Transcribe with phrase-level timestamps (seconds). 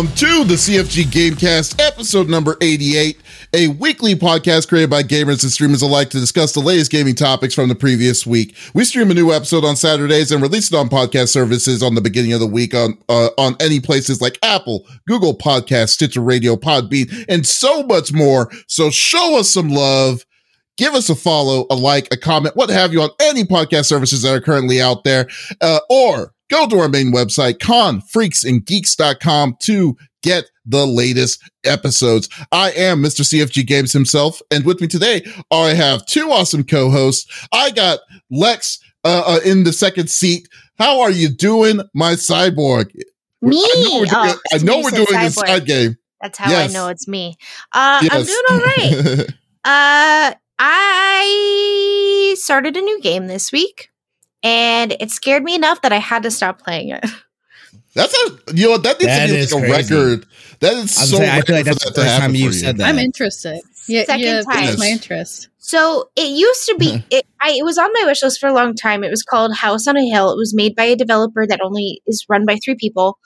[0.00, 3.18] Welcome to the CFG Gamecast, episode number 88,
[3.52, 7.52] a weekly podcast created by gamers and streamers alike to discuss the latest gaming topics
[7.52, 8.56] from the previous week.
[8.72, 12.00] We stream a new episode on Saturdays and release it on podcast services on the
[12.00, 16.56] beginning of the week on uh, on any places like Apple, Google Podcasts, Stitcher Radio,
[16.56, 18.50] Podbean, and so much more.
[18.68, 20.24] So show us some love.
[20.78, 24.22] Give us a follow, a like, a comment, what have you on any podcast services
[24.22, 25.28] that are currently out there,
[25.60, 32.28] uh, or go to our main website, confreaksandgeeks.com to get the latest episodes.
[32.52, 33.22] I am Mr.
[33.22, 37.48] CFG Games himself, and with me today, I have two awesome co-hosts.
[37.52, 40.48] I got Lex uh, uh, in the second seat.
[40.78, 42.94] How are you doing, my cyborg?
[43.42, 43.56] Me?
[43.56, 45.96] I know we're doing, Oh, I know we're doing this side game.
[46.20, 46.70] That's how Yes.
[46.70, 47.36] I know it's me.
[47.72, 49.20] Uh, I'm doing all right.
[49.64, 53.89] uh, I started a new game this week,
[54.42, 57.04] and it scared me enough that I had to stop playing it.
[57.94, 59.94] That's a you know that needs That to be like a crazy.
[59.94, 60.26] record.
[60.60, 61.16] That is I'm so.
[61.16, 62.54] saying, I feel like rare that's for the that to first time happen you've for
[62.54, 62.60] you.
[62.60, 62.88] said that.
[62.88, 63.60] I'm interested.
[63.88, 64.66] Yeah, Second yeah, time.
[64.66, 65.48] piqued my interest.
[65.58, 67.04] So it used to be.
[67.10, 69.02] It, I, it was on my wish list for a long time.
[69.02, 70.30] It was called House on a Hill.
[70.32, 73.18] It was made by a developer that only is run by three people.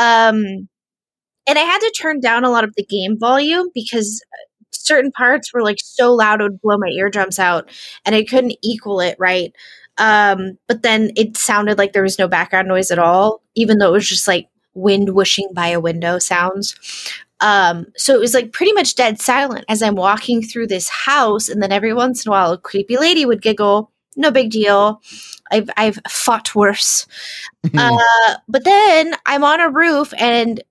[0.00, 0.68] Um,
[1.48, 4.36] and I had to turn down a lot of the game volume because uh,
[4.70, 7.68] certain parts were like so loud it would blow my eardrums out,
[8.04, 9.52] and I couldn't equal it right.
[9.98, 13.88] Um, but then it sounded like there was no background noise at all, even though
[13.88, 16.76] it was just like wind whooshing by a window sounds.
[17.40, 21.48] Um, so it was like pretty much dead silent as I'm walking through this house,
[21.48, 23.90] and then every once in a while, a creepy lady would giggle.
[24.16, 25.00] No big deal.
[25.50, 27.06] I've I've fought worse.
[27.76, 30.62] uh, but then I'm on a roof, and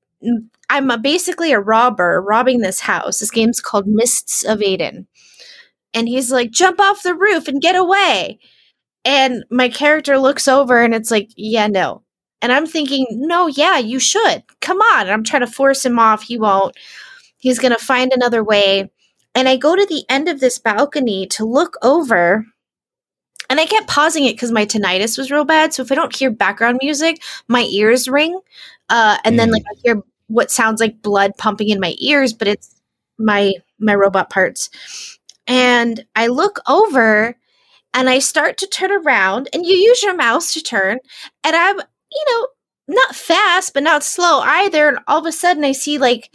[0.69, 3.19] I'm a, basically a robber robbing this house.
[3.19, 5.08] This game's called Mists of Aden,
[5.94, 8.40] and he's like, "Jump off the roof and get away."
[9.07, 12.03] And my character looks over, and it's like, "Yeah, no."
[12.44, 14.44] And I'm thinking, no, yeah, you should.
[14.62, 15.01] Come on.
[15.03, 16.23] And I'm trying to force him off.
[16.23, 16.75] He won't.
[17.40, 18.91] He's going to find another way.
[19.35, 22.46] And I go to the end of this balcony to look over.
[23.50, 25.73] And I kept pausing it because my tinnitus was real bad.
[25.73, 28.40] So if I don't hear background music, my ears ring.
[28.90, 29.53] Uh, and then Mm.
[29.53, 32.75] like I hear what sounds like blood pumping in my ears, but it's
[33.17, 34.69] my my robot parts.
[35.47, 37.35] And I look over
[37.97, 41.00] and I start to turn around and you use your mouse to turn
[41.44, 41.80] and I'm
[42.12, 42.47] you know,
[42.96, 44.88] not fast, but not slow either.
[44.88, 46.31] And all of a sudden, I see like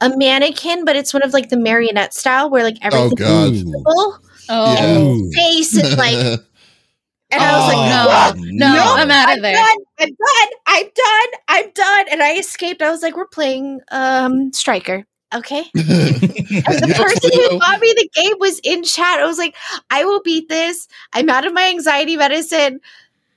[0.00, 3.52] a mannequin, but it's one of like the marionette style where like Oh everything god.
[3.54, 4.18] is visible.
[4.48, 4.98] Oh, Yeah.
[4.98, 5.30] Ooh.
[5.32, 6.14] face is like,
[7.30, 8.94] and I was like, Oh, no, no, no.
[8.96, 9.54] I'm out I'm of there.
[9.54, 12.06] done, I'm done, I'm done, I'm done.
[12.10, 12.82] And I escaped.
[12.82, 15.06] I was like, we're playing um Striker.
[15.34, 15.64] Okay.
[15.74, 19.20] The person who bought me the game was in chat.
[19.20, 19.56] I was like,
[19.90, 20.88] I will beat this.
[21.12, 22.80] I'm out of my anxiety medicine.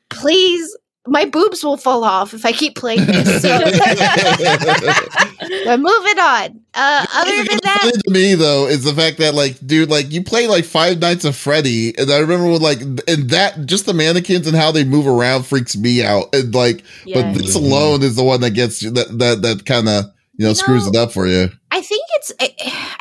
[0.09, 0.75] Please,
[1.07, 3.39] my boobs will fall off if I keep playing this.
[3.49, 3.49] So
[5.65, 6.59] we're moving on.
[6.73, 10.23] Uh, other than that, to me though is the fact that like, dude, like you
[10.23, 13.93] play like Five Nights of Freddy, and I remember when like, and that just the
[13.93, 17.21] mannequins and how they move around freaks me out, and like, yeah.
[17.21, 20.05] but this alone is the one that gets you that that that kind of
[20.39, 21.49] you know You screws it up for you.
[21.69, 22.45] I think it's I,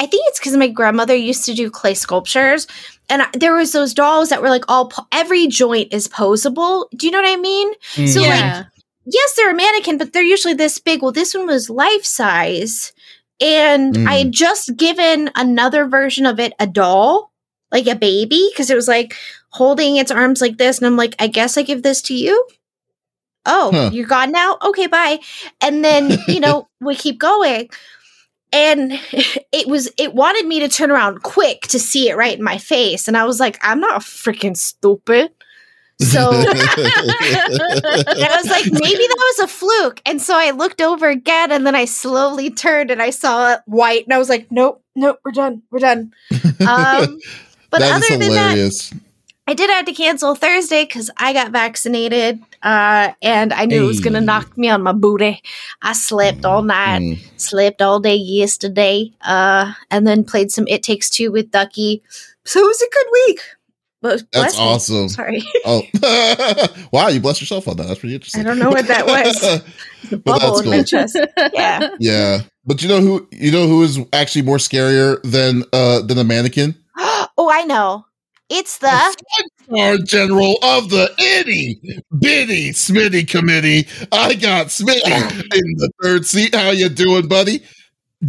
[0.00, 2.66] I think it's because my grandmother used to do clay sculptures,
[3.08, 6.86] and I, there was those dolls that were like all po- every joint is posable.
[6.96, 7.72] Do you know what I mean?
[7.94, 8.08] Mm.
[8.08, 8.66] So, like,
[9.06, 11.00] yes, they're a mannequin, but they're usually this big.
[11.00, 12.92] Well, this one was life size.
[13.40, 14.08] And Mm.
[14.08, 17.30] I had just given another version of it a doll,
[17.70, 19.14] like a baby, because it was like
[19.50, 20.78] holding its arms like this.
[20.78, 22.34] And I'm like, I guess I give this to you.
[23.46, 23.90] Oh, Huh.
[23.92, 24.58] you're gone now?
[24.62, 25.20] Okay, bye.
[25.60, 27.68] And then, you know, we keep going.
[28.52, 28.92] And
[29.52, 32.58] it was, it wanted me to turn around quick to see it right in my
[32.58, 33.08] face.
[33.08, 35.30] And I was like, I'm not freaking stupid.
[36.00, 40.00] So and I was like, maybe that was a fluke.
[40.06, 43.60] And so I looked over again and then I slowly turned and I saw it
[43.66, 44.04] white.
[44.04, 45.62] And I was like, nope, nope, we're done.
[45.72, 46.12] We're done.
[46.30, 47.18] Um,
[47.70, 48.94] but that other than that, hilarious.
[49.48, 53.86] I did have to cancel Thursday because I got vaccinated uh, and I knew it
[53.86, 55.42] was going to knock me on my booty.
[55.80, 57.18] I slept all night, Mm.
[57.40, 62.02] slept all day yesterday, uh, and then played some It Takes Two with Ducky.
[62.44, 63.40] So it was a good week.
[64.02, 64.64] But That's me.
[64.64, 65.08] awesome.
[65.08, 65.42] Sorry.
[65.64, 65.82] Oh,
[66.92, 67.08] wow!
[67.08, 67.88] You blessed yourself on that.
[67.88, 68.42] That's pretty interesting.
[68.42, 69.40] I don't know what that was.
[70.10, 70.84] The Well, bubble that's in my cool.
[70.84, 71.18] chest.
[71.52, 71.88] Yeah.
[71.98, 73.26] yeah, but you know who?
[73.32, 76.76] You know who is actually more scarier than uh than a mannequin?
[76.98, 78.04] oh, I know.
[78.50, 79.14] It's the
[79.64, 81.80] Star General of the itty
[82.18, 83.86] bitty Smitty Committee.
[84.10, 85.02] I got Smitty
[85.54, 86.54] in the third seat.
[86.54, 87.62] How you doing, buddy?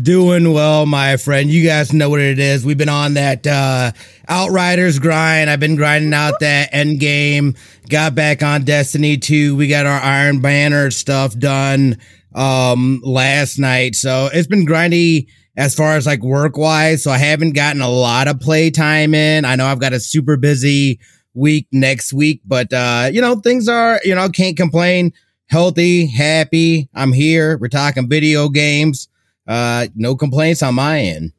[0.03, 1.49] Doing well, my friend.
[1.49, 2.65] You guys know what it is.
[2.65, 3.91] We've been on that uh
[4.27, 5.49] Outriders grind.
[5.49, 7.55] I've been grinding out that end game.
[7.89, 9.55] Got back on Destiny 2.
[9.55, 11.97] We got our Iron Banner stuff done
[12.35, 13.95] um last night.
[13.95, 15.27] So it's been grindy
[15.59, 17.03] as far as like work wise.
[17.03, 19.43] So I haven't gotten a lot of play time in.
[19.43, 21.01] I know I've got a super busy
[21.33, 25.11] week next week, but uh, you know, things are, you know, can't complain.
[25.47, 26.87] Healthy, happy.
[26.93, 27.57] I'm here.
[27.57, 29.09] We're talking video games.
[29.47, 31.33] Uh, no complaints on my end.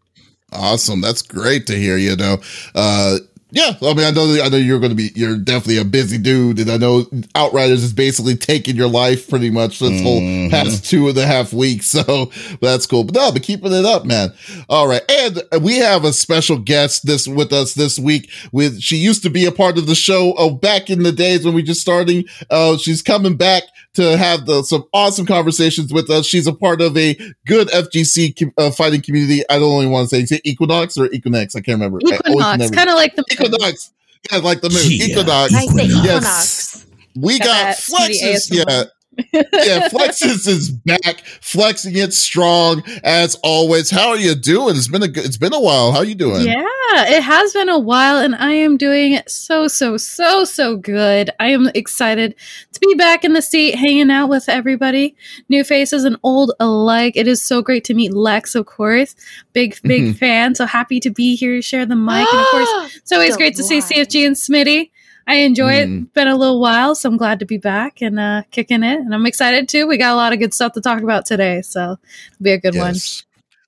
[0.52, 1.00] Awesome.
[1.00, 1.96] That's great to hear.
[1.96, 2.38] You know,
[2.74, 3.18] uh,
[3.52, 6.18] yeah, I mean, I know, I know you're going to be, you're definitely a busy
[6.18, 10.04] dude, and I know Outriders is basically taking your life pretty much this mm-hmm.
[10.04, 11.94] whole past two and a half weeks.
[12.00, 12.30] So
[12.62, 13.04] that's cool.
[13.04, 14.32] But no, but keeping it up, man.
[14.68, 18.30] All right, and we have a special guest this with us this week.
[18.52, 21.44] With she used to be a part of the show oh, back in the days
[21.44, 22.24] when we just starting.
[22.48, 23.64] Uh, she's coming back
[23.94, 26.26] to have the, some awesome conversations with us.
[26.26, 27.14] She's a part of a
[27.46, 29.42] good FGC uh, fighting community.
[29.50, 31.56] I don't only want to say, say Equinox or Equinox.
[31.56, 31.98] I can't remember.
[32.00, 33.92] Equinox, kind of like the Equinox.
[34.30, 34.82] Yeah, like the moon.
[34.84, 35.06] Yeah.
[35.06, 35.52] Equinox.
[35.52, 36.04] Equinox.
[36.04, 36.86] Yes.
[37.16, 38.48] We got, got Flexiss.
[38.52, 38.84] Yeah
[39.32, 43.90] yeah, Flexiss is back, flexing it strong as always.
[43.90, 44.76] How are you doing?
[44.76, 45.92] It's been a good it's been a while.
[45.92, 46.46] How are you doing?
[46.46, 46.64] Yeah,
[46.96, 51.30] it has been a while, and I am doing so so so so good.
[51.38, 52.34] I am excited
[52.72, 55.16] to be back in the seat, hanging out with everybody,
[55.48, 57.16] new faces and old alike.
[57.16, 59.14] It is so great to meet Lex, of course,
[59.52, 60.12] big big mm-hmm.
[60.12, 60.54] fan.
[60.54, 63.64] So happy to be here, share the mic, and of course, it's always great to
[63.64, 64.90] see CFG and Smitty.
[65.26, 66.02] I enjoy mm.
[66.02, 66.14] it.
[66.14, 69.00] Been a little while, so I'm glad to be back and uh, kicking it.
[69.00, 69.86] And I'm excited too.
[69.86, 71.96] We got a lot of good stuff to talk about today, so
[72.32, 72.82] it'll be a good yes.
[72.82, 73.26] one.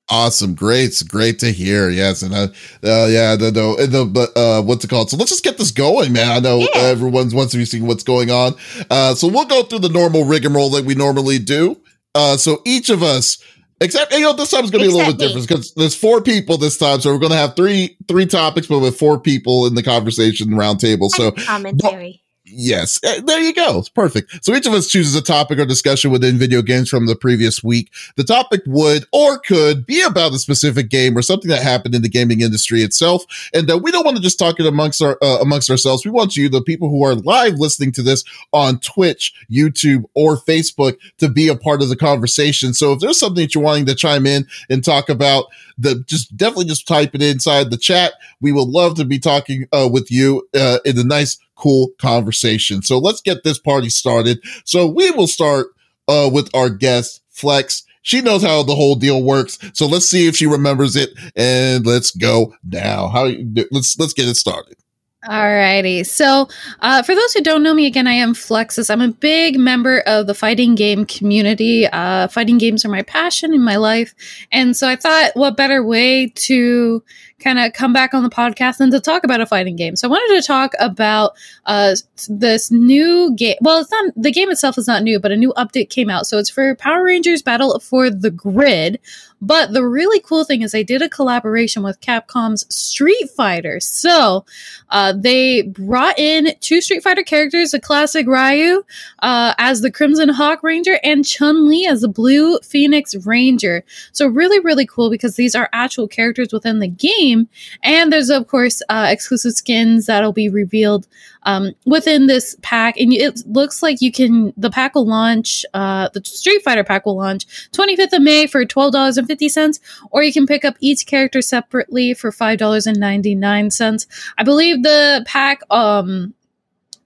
[0.09, 1.89] Awesome, great, it's great to hear.
[1.89, 2.49] Yes, and uh,
[2.85, 5.09] uh yeah, the the, the uh, what's it called?
[5.09, 6.31] So let's just get this going, man.
[6.31, 6.69] I know yeah.
[6.75, 8.55] everyone's wants to be seeing what's going on.
[8.91, 11.81] Uh, so we'll go through the normal rigmarole that we normally do.
[12.15, 13.43] Uh, so each of us
[13.83, 15.95] Except, you know, this time is going to be a little bit different because there's
[15.95, 19.19] four people this time, so we're going to have three three topics, but with four
[19.21, 21.09] people in the conversation roundtable.
[21.11, 22.22] So commentary.
[22.55, 23.79] Yes, eh, there you go.
[23.79, 24.45] It's perfect.
[24.45, 27.65] So each of us chooses a topic or discussion within video games from the previous
[27.65, 27.91] week.
[28.17, 32.03] The topic would or could be about a specific game or something that happened in
[32.03, 33.25] the gaming industry itself.
[33.55, 36.05] And uh, we don't want to just talk it amongst our uh, amongst ourselves.
[36.05, 40.37] We want you, the people who are live listening to this on Twitch, YouTube, or
[40.37, 42.75] Facebook, to be a part of the conversation.
[42.75, 45.47] So if there's something that you're wanting to chime in and talk about,
[45.83, 48.15] the just definitely just type it inside the chat.
[48.41, 52.83] We would love to be talking uh, with you uh, in a nice cool conversation.
[52.83, 54.43] So let's get this party started.
[54.65, 55.69] So we will start
[56.09, 57.85] uh, with our guest, Flex.
[58.03, 59.59] She knows how the whole deal works.
[59.75, 63.09] So let's see if she remembers it and let's go now.
[63.09, 63.31] How
[63.71, 64.77] let's let's get it started.
[65.25, 66.05] Alrighty.
[66.05, 66.49] So,
[66.81, 68.91] uh, for those who don't know me, again, I am Flexiss.
[68.91, 71.87] I'm a big member of the fighting game community.
[71.87, 74.17] Uh, fighting games are my passion in my life.
[74.51, 77.05] And so I thought, what better way to
[77.39, 79.97] kind of come back on the podcast and to talk about a fighting game.
[79.97, 81.33] So I wanted to talk about
[81.67, 81.95] uh,
[82.29, 83.57] this new game.
[83.61, 86.27] Well, it's not the game itself is not new, but a new update came out.
[86.27, 88.99] So it's for Power Rangers Battle for the Grid.
[89.43, 93.81] But the really cool thing is they did a collaboration with Capcom's Street Fighter.
[93.81, 94.45] So
[94.89, 98.85] uh, they brought in two Street Fighter characters, a classic Ryu
[99.19, 103.85] uh, as the Crimson Hawk Ranger and Chun Li as the Blue Phoenix Ranger.
[104.13, 107.49] So really, really cool because these are actual characters within the game.
[107.83, 111.09] And there's, of course, uh, exclusive skins that'll be revealed
[111.45, 112.97] um, within this pack.
[112.99, 117.07] And it looks like you can, the pack will launch, uh, the Street Fighter pack
[117.07, 119.81] will launch 25th of May for $12.50,
[120.11, 124.07] or you can pick up each character separately for $5.99.
[124.39, 126.35] I believe the pack, um,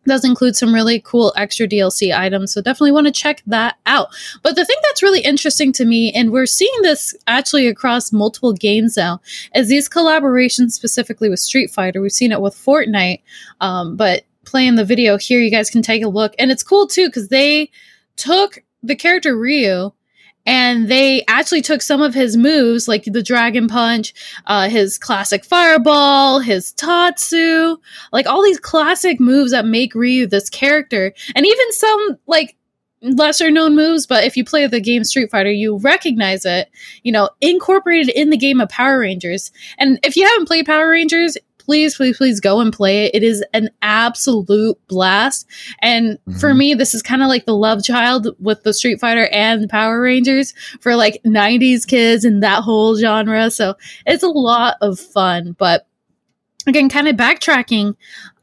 [0.07, 2.53] does include some really cool extra DLC items.
[2.53, 4.09] So definitely want to check that out.
[4.43, 8.53] But the thing that's really interesting to me, and we're seeing this actually across multiple
[8.53, 9.21] games now,
[9.55, 12.01] is these collaborations specifically with Street Fighter.
[12.01, 13.23] We've seen it with Fortnite,
[13.61, 16.35] um, but playing the video here, you guys can take a look.
[16.39, 17.71] And it's cool too, because they
[18.17, 19.93] took the character Ryu
[20.47, 24.15] and they actually took some of his moves like the dragon punch
[24.47, 27.77] uh, his classic fireball his tatsu
[28.13, 31.13] like all these classic moves that make ryu this character.
[31.35, 32.57] And even some like
[33.03, 36.71] lesser known moves but if you play the game street fighter you recognize it
[37.03, 39.53] you know incorporated in the game of power rangers.
[39.79, 43.15] And if you haven't played power rangers please, please, please go and play it.
[43.15, 45.47] It is an absolute blast.
[45.83, 46.39] And mm-hmm.
[46.39, 49.69] for me, this is kind of like the love child with the Street Fighter and
[49.69, 53.51] Power Rangers for like 90s kids and that whole genre.
[53.51, 53.75] So
[54.07, 55.57] it's a lot of fun.
[55.59, 55.87] But
[56.67, 57.95] again, kind of backtracking,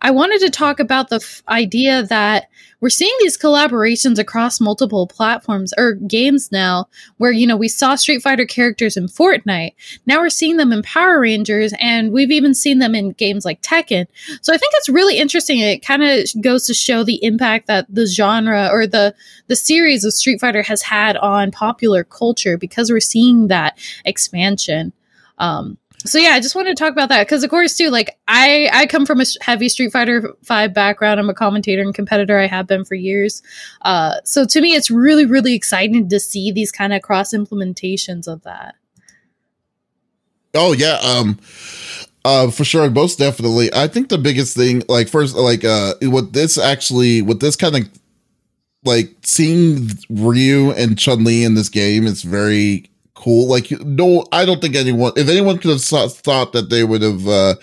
[0.02, 2.50] I wanted to talk about the f- idea that
[2.82, 7.96] we're seeing these collaborations across multiple platforms or games now, where, you know, we saw
[7.96, 9.74] Street Fighter characters in Fortnite.
[10.06, 13.62] Now we're seeing them in Power Rangers, and we've even seen them in games like
[13.62, 14.08] Tekken.
[14.42, 15.60] So I think it's really interesting.
[15.60, 19.16] It kind of goes to show the impact that the genre or the,
[19.48, 24.92] the series of Street Fighter has had on popular culture because we're seeing that expansion.
[25.38, 28.18] Um, so yeah, I just wanted to talk about that because, of course, too, like
[28.28, 31.20] I I come from a heavy Street Fighter Five background.
[31.20, 32.40] I'm a commentator and competitor.
[32.40, 33.42] I have been for years.
[33.82, 38.28] Uh, so to me, it's really really exciting to see these kind of cross implementations
[38.28, 38.76] of that.
[40.54, 41.40] Oh yeah, um,
[42.26, 43.74] uh, for sure, most definitely.
[43.74, 47.76] I think the biggest thing, like first, like uh, what this actually, what this kind
[47.76, 47.90] of
[48.86, 52.90] like seeing Ryu and Chun Li in this game is very
[53.24, 53.48] cool.
[53.48, 57.28] Like, no, I don't think anyone, if anyone could have thought that they would have
[57.28, 57.56] uh,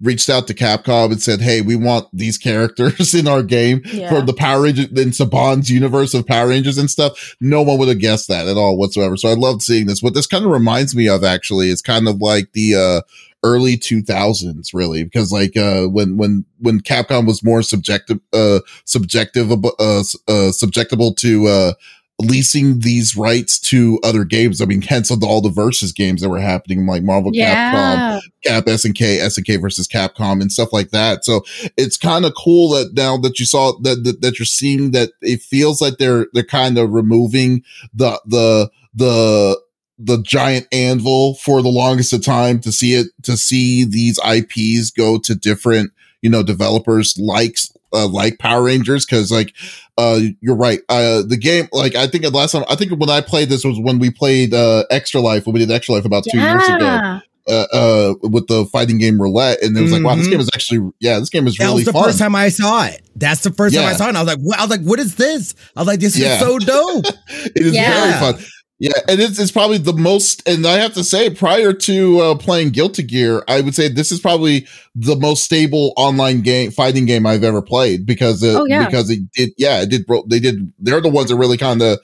[0.00, 4.08] reached out to Capcom and said, "Hey, we want these characters in our game yeah.
[4.08, 7.88] for the Power Rangers in Saban's universe of Power Rangers and stuff." No one would
[7.88, 9.16] have guessed that at all whatsoever.
[9.16, 10.02] So I loved seeing this.
[10.02, 13.00] What this kind of reminds me of actually is kind of like the uh,
[13.44, 19.52] early 2000s really because like uh when when when capcom was more subjective uh subjective
[19.52, 20.02] uh, uh
[20.50, 21.72] subjectable to uh
[22.20, 24.60] leasing these rights to other games.
[24.60, 28.18] I mean, hence all the versus games that were happening, like Marvel yeah.
[28.18, 31.24] Capcom, Cap SNK, SNK versus Capcom, and stuff like that.
[31.24, 31.42] So
[31.76, 35.10] it's kind of cool that now that you saw that, that that you're seeing that
[35.22, 37.62] it feels like they're they're kind of removing
[37.94, 39.60] the the the
[39.98, 44.90] the giant anvil for the longest of time to see it to see these IPs
[44.90, 49.54] go to different you know developers likes uh, like Power Rangers because like
[49.96, 53.10] uh you're right uh the game like I think the last time I think when
[53.10, 56.04] I played this was when we played uh Extra Life when we did Extra Life
[56.04, 56.52] about two yeah.
[56.52, 57.20] years ago.
[57.50, 60.04] Uh, uh, with the fighting game roulette, and it was mm-hmm.
[60.04, 60.32] like, wow, this mm-hmm.
[60.32, 62.04] game is actually, yeah, this game is that really was the fun.
[62.04, 63.00] first time I saw it.
[63.16, 63.80] That's the first yeah.
[63.80, 64.08] time I saw it.
[64.08, 64.58] And I was like, what?
[64.58, 65.54] I was like, what is this?
[65.74, 66.34] I was like, this yeah.
[66.34, 67.06] is so dope.
[67.56, 68.20] it is yeah.
[68.20, 68.44] very fun.
[68.80, 72.34] Yeah, and it's, it's probably the most, and I have to say, prior to uh,
[72.36, 77.04] playing Guilty Gear, I would say this is probably the most stable online game fighting
[77.04, 78.86] game I've ever played because it, oh, yeah.
[78.86, 80.04] because it did, yeah, it did.
[80.28, 80.72] They did.
[80.78, 81.98] They're the ones that really kind of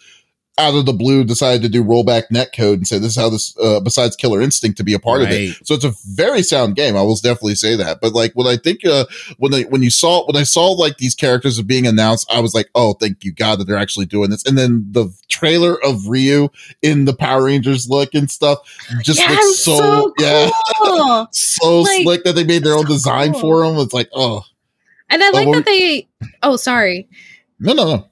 [0.57, 3.57] out of the blue decided to do rollback netcode and say this is how this
[3.59, 5.27] uh, besides killer instinct to be a part right.
[5.27, 5.67] of it.
[5.67, 8.01] So it's a very sound game i will definitely say that.
[8.01, 9.07] But like when i think uh
[9.39, 12.39] when I when you saw when i saw like these characters are being announced i
[12.39, 14.45] was like oh thank you god that they're actually doing this.
[14.45, 16.49] And then the trailer of ryu
[16.83, 18.59] in the power rangers look and stuff
[19.03, 20.25] just yeah, looks so, so cool.
[20.25, 23.41] yeah so like, slick that they made their own design cool.
[23.41, 24.45] for them it's like oh.
[25.11, 26.09] And i like oh, that they
[26.43, 27.09] oh sorry.
[27.59, 28.09] No no no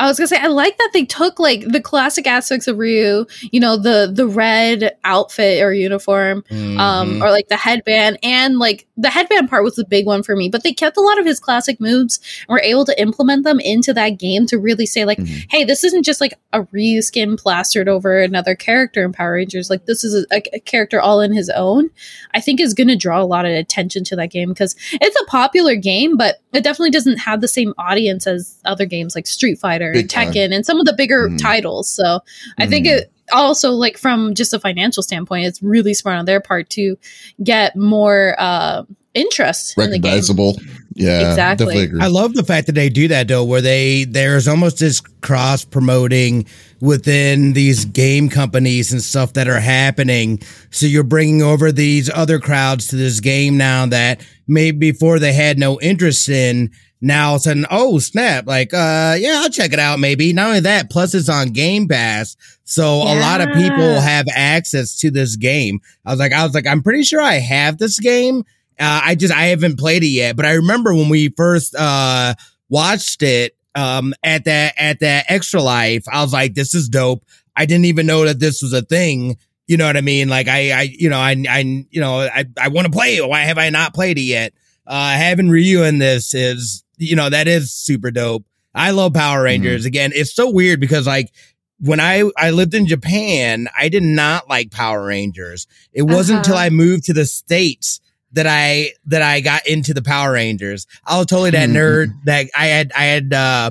[0.00, 3.26] I was gonna say I like that they took like the classic aspects of Ryu,
[3.52, 6.80] you know, the the red outfit or uniform, um, mm-hmm.
[6.80, 10.34] um, or like the headband, and like the headband part was the big one for
[10.34, 10.48] me.
[10.48, 13.60] But they kept a lot of his classic moves and were able to implement them
[13.60, 15.48] into that game to really say like, mm-hmm.
[15.50, 19.68] hey, this isn't just like a Ryu skin plastered over another character in Power Rangers.
[19.68, 21.90] Like this is a, a character all in his own.
[22.32, 25.26] I think is gonna draw a lot of attention to that game because it's a
[25.26, 29.58] popular game, but it definitely doesn't have the same audience as other games like Street
[29.58, 31.38] Fighter and Tekken and some of the bigger mm.
[31.40, 31.90] titles.
[31.90, 32.20] So mm.
[32.58, 32.98] I think mm-hmm.
[32.98, 36.96] it also like from just a financial standpoint, it's really smart on their part to
[37.42, 40.56] get more uh, interest recognizable.
[40.94, 41.88] Yeah, exactly.
[42.00, 45.64] I love the fact that they do that though, where they there's almost this cross
[45.64, 46.46] promoting
[46.80, 50.40] within these game companies and stuff that are happening.
[50.70, 55.32] So you're bringing over these other crowds to this game now that maybe before they
[55.32, 56.70] had no interest in
[57.00, 60.32] now all of a sudden, oh snap, like, uh, yeah, I'll check it out maybe.
[60.32, 62.36] Not only that, plus it's on Game Pass.
[62.64, 63.14] So yeah.
[63.14, 65.80] a lot of people have access to this game.
[66.04, 68.44] I was like, I was like, I'm pretty sure I have this game.
[68.78, 72.34] Uh, I just, I haven't played it yet, but I remember when we first, uh,
[72.68, 77.24] watched it, um, at that, at that extra life, I was like, this is dope.
[77.56, 79.36] I didn't even know that this was a thing.
[79.66, 80.28] You know what I mean?
[80.28, 81.58] Like I, I, you know, I, I,
[81.90, 83.28] you know, I, I want to play it.
[83.28, 84.52] Why have I not played it yet?
[84.86, 88.44] Uh, having Ryu in this is you know, that is super dope.
[88.74, 89.44] I love Power mm-hmm.
[89.44, 89.82] Rangers.
[89.82, 89.88] Mm-hmm.
[89.88, 91.32] Again, it's so weird because like
[91.80, 95.66] when I I lived in Japan, I did not like Power Rangers.
[95.92, 96.64] It wasn't until uh-huh.
[96.64, 98.00] I moved to the states
[98.32, 100.86] that I that I got into the Power Rangers.
[101.06, 101.78] I was totally that mm-hmm.
[101.78, 103.70] nerd that I had I had uh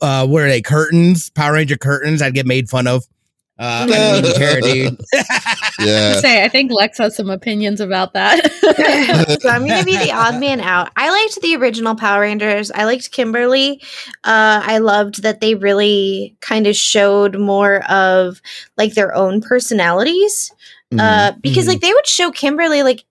[0.00, 3.04] uh what are they curtains Power Ranger curtains I'd get made fun of
[3.60, 5.00] uh, I don't care, dude.
[5.78, 6.20] yeah.
[6.20, 8.52] Say, I think Lex has some opinions about that.
[9.40, 10.90] so I'm going to be the odd man out.
[10.96, 12.70] I liked the original Power Rangers.
[12.70, 13.80] I liked Kimberly.
[14.24, 18.40] Uh, I loved that they really kind of showed more of
[18.76, 20.52] like their own personalities.
[20.90, 21.00] Uh, mm-hmm.
[21.00, 21.72] Uh, because mm-hmm.
[21.72, 23.04] like they would show Kimberly like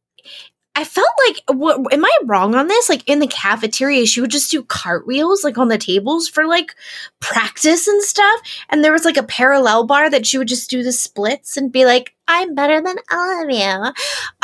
[0.79, 2.87] I felt like, what, am I wrong on this?
[2.87, 6.75] Like in the cafeteria, she would just do cartwheels like on the tables for like
[7.19, 8.39] practice and stuff.
[8.69, 11.71] And there was like a parallel bar that she would just do the splits and
[11.71, 13.91] be like, I'm better than all of you.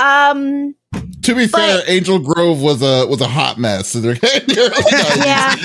[0.04, 0.74] Um,
[1.22, 3.96] to be But- fair, Angel Grove was a was a hot mess.
[3.96, 5.56] Yeah.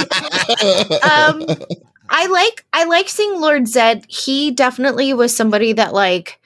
[1.03, 1.45] um
[2.11, 6.41] i like i like seeing lord Zedd he definitely was somebody that like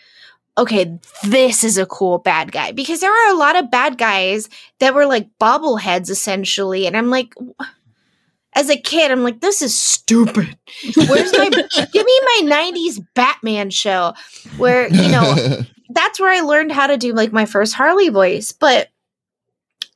[0.58, 4.48] okay this is a cool bad guy because there are a lot of bad guys
[4.80, 7.34] that were like bobbleheads essentially and i'm like
[8.54, 10.56] as a kid i'm like this is stupid
[11.08, 11.48] where's my
[11.92, 14.12] give me my 90s batman show
[14.56, 15.62] where you know
[15.94, 18.52] that's where I learned how to do like my first Harley voice.
[18.52, 18.88] But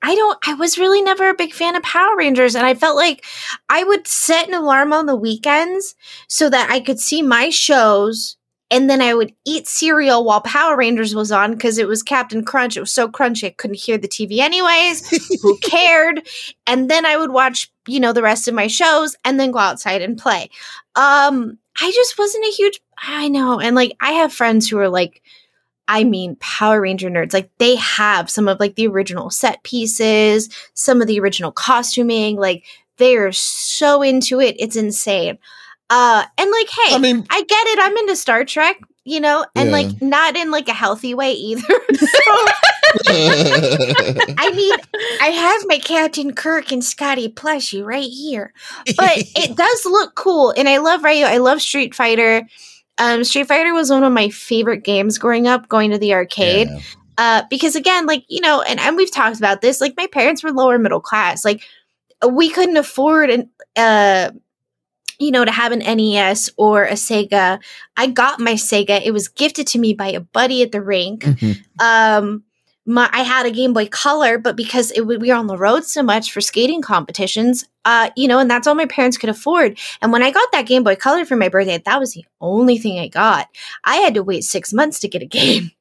[0.03, 2.55] I don't, I was really never a big fan of Power Rangers.
[2.55, 3.25] And I felt like
[3.69, 5.95] I would set an alarm on the weekends
[6.29, 8.36] so that I could see my shows.
[8.71, 12.45] And then I would eat cereal while Power Rangers was on because it was Cap'n
[12.45, 12.77] Crunch.
[12.77, 15.09] It was so crunchy I couldn't hear the TV anyways.
[15.43, 16.27] Who cared?
[16.67, 19.59] And then I would watch, you know, the rest of my shows and then go
[19.59, 20.51] outside and play.
[20.97, 23.61] Um, I just wasn't a huge I know.
[23.61, 25.23] And like I have friends who are like
[25.89, 30.49] I mean, Power Ranger nerds, like they have some of like the original set pieces,
[30.75, 32.65] some of the original costuming, like
[32.97, 34.57] they are so into it.
[34.59, 35.39] It's insane.
[35.91, 37.79] Uh and like, hey, I mean, I get it.
[37.81, 39.77] I'm into Star Trek, you know, and Yeah.
[39.77, 41.63] like not in like a healthy way either.
[41.95, 42.47] so
[43.09, 44.75] I mean,
[45.21, 48.53] I have my Captain Kirk and Scotty plushie right here,
[48.97, 51.25] but it does look cool, and I love Ryu.
[51.25, 52.43] I love Street Fighter.
[52.99, 56.69] Um, Street Fighter was one of my favorite games growing up, going to the arcade.
[56.71, 56.81] Yeah.
[57.19, 59.81] Uh, because again, like you know, and, and we've talked about this.
[59.81, 61.45] Like my parents were lower middle class.
[61.45, 61.63] Like
[62.29, 64.31] we couldn't afford an uh
[65.19, 67.61] you know to have an NES or a Sega.
[67.97, 69.01] I got my Sega.
[69.05, 71.59] It was gifted to me by a buddy at the rink Mhm.
[71.83, 72.43] um
[72.89, 75.85] my I had a Game Boy Color, but because it, we were on the road
[75.85, 79.77] so much for skating competitions, uh, you know, and that's all my parents could afford.
[80.01, 82.79] And when I got that Game Boy Color for my birthday, that was the only
[82.79, 83.49] thing I got.
[83.83, 85.73] I had to wait six months to get a game.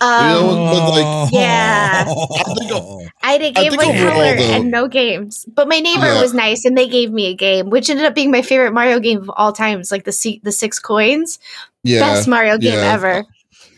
[0.00, 2.04] Um, know, but, like- Yeah.
[2.04, 5.44] think- I had a I Game Boy Color and no games.
[5.54, 6.20] But my neighbor Yeah.
[6.22, 9.00] was nice, and they gave me a game, which ended up being my favorite Mario
[9.00, 9.80] game of all time.
[9.80, 11.38] It's like the the six coins,
[11.82, 12.00] yeah.
[12.00, 12.92] best Mario game yeah.
[12.92, 13.24] ever.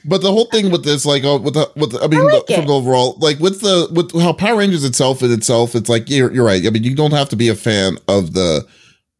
[0.04, 2.46] But the whole thing with this, like, uh, with the, with the, I mean, like
[2.46, 5.88] the, from the overall, like, with the, with how Power Rangers itself in itself, it's
[5.88, 6.64] like, you're, you're right.
[6.66, 8.64] I mean, you don't have to be a fan of the,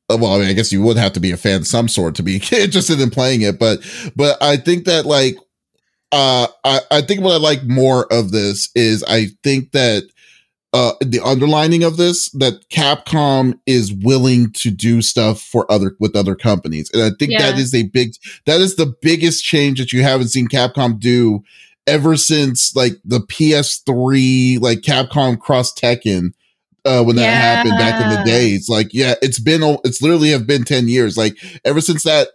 [0.09, 2.15] well, I mean, I guess you would have to be a fan of some sort
[2.15, 3.59] to be interested in playing it.
[3.59, 3.81] But,
[4.17, 5.37] but I think that, like,
[6.12, 10.05] uh, I, I think what I like more of this is I think that,
[10.75, 16.14] uh, the underlining of this that Capcom is willing to do stuff for other with
[16.14, 17.61] other companies, and I think that Yeah.
[17.61, 18.12] is a big
[18.44, 21.42] that is the biggest change that you haven't seen Capcom do
[21.87, 26.33] ever since like the PS3, like Capcom Cross Tekken.
[26.85, 27.37] Uh, when that Yeah.
[27.57, 31.16] happened back in the days, like yeah, it's been it's literally have been ten years.
[31.16, 32.29] Like ever since that,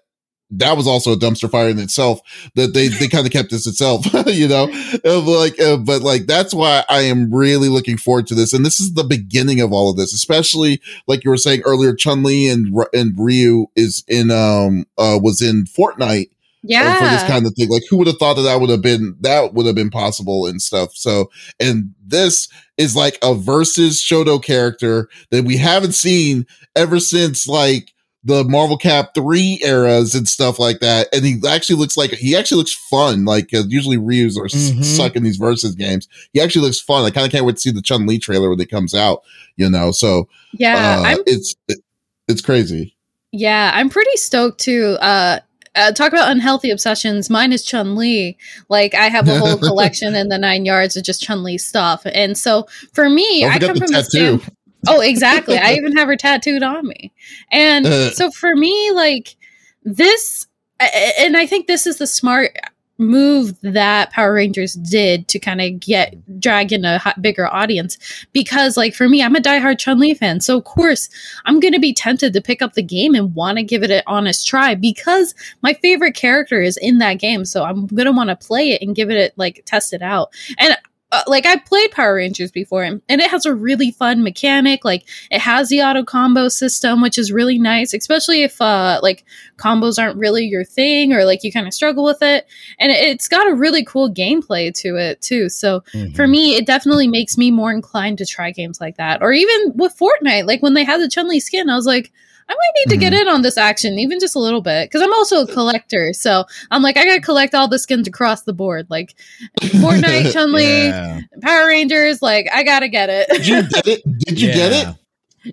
[0.60, 2.20] that was also a dumpster fire in itself.
[2.56, 4.70] That they they kind of kept this itself, you know.
[5.06, 8.66] Uh, like, uh, but like that's why I am really looking forward to this, and
[8.66, 10.14] this is the beginning of all of this.
[10.14, 15.20] Especially like you were saying earlier, Chun Li and and Ryu is in um uh
[15.22, 16.30] was in Fortnite uh,
[16.64, 16.96] Yeah.
[16.98, 17.70] for this kind of thing.
[17.70, 20.46] Like, who would have thought that that would have been that would have been possible
[20.46, 20.92] and stuff.
[20.96, 27.48] So, and this is like a versus Shoto character that we haven't seen ever since
[27.48, 27.93] like
[28.26, 31.08] the Marvel Cap three eras and stuff like that.
[31.14, 33.26] And he actually looks like he actually looks fun.
[33.26, 34.84] Like uh, usually Ryu's are s- Mhm.
[34.84, 36.08] suck in these versus games.
[36.32, 37.04] He actually looks fun.
[37.06, 39.24] I kind of can't wait to see the Chun Li trailer when it comes out.
[39.58, 41.04] You know, so yeah.
[41.06, 41.80] uh, it's it,
[42.28, 42.96] it's crazy.
[43.32, 44.96] Yeah, I'm pretty stoked too.
[45.02, 45.40] Uh,
[45.76, 47.30] uh, talk about unhealthy obsessions.
[47.32, 48.38] Mine is Chun Li.
[48.70, 52.04] Like I have a whole collection in the nine yards of just Chun Li stuff,
[52.06, 54.42] and so for me, Don't I come the from the tattoo.
[54.88, 55.58] Oh, exactly.
[55.58, 57.12] I even have her tattooed on me,
[57.52, 58.12] and Uh.
[58.12, 59.36] so for me, like
[59.84, 60.48] this,
[60.80, 62.58] and I think this is the smart
[63.00, 67.98] move that Power Rangers did to kind of get drag in a hot, bigger audience
[68.34, 71.10] because like for me I'm a diehard Chun-Li fan so of course
[71.46, 73.90] I'm going to be tempted to pick up the game and want to give it
[73.90, 78.12] an honest try because my favorite character is in that game so I'm going to
[78.12, 80.78] want to play it and give it a, like test it out and
[81.14, 85.08] uh, like I played Power Rangers before and it has a really fun mechanic like
[85.32, 89.24] it has the auto combo system which is really nice especially if uh like
[89.58, 92.46] combos aren't really your thing or like you kind of struggle with it.
[92.80, 95.48] And it- it's got a really cool gameplay to it too.
[95.50, 96.16] So Mhm.
[96.16, 99.22] for me it definitely makes me more inclined to try games like that.
[99.22, 102.12] Or even with fortnite like when they had the chun-li skin i was like
[102.50, 105.02] I might need to get in on this action, even just a little bit, because
[105.02, 106.14] I'm also a collector.
[106.14, 109.16] So I'm like, I gotta collect all the skins across the board, like
[109.62, 111.20] Fortnite, Chun Li, Yeah.
[111.42, 112.22] Power Rangers.
[112.22, 113.28] Like, I gotta get it.
[113.30, 114.18] Did you get it?
[114.20, 114.96] Did you get it?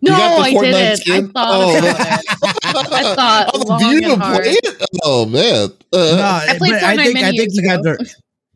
[0.03, 0.76] no, got the I Fortnite didn't.
[0.90, 1.33] I skin?
[1.33, 2.26] thought Oh, about it.
[2.92, 4.42] I thought Oh, long do you and even hard.
[4.44, 4.87] play it?
[5.03, 5.68] Oh man.
[5.92, 7.90] Uh, No, I played Fortnite I think many I think years you guys ago.
[7.92, 7.98] are.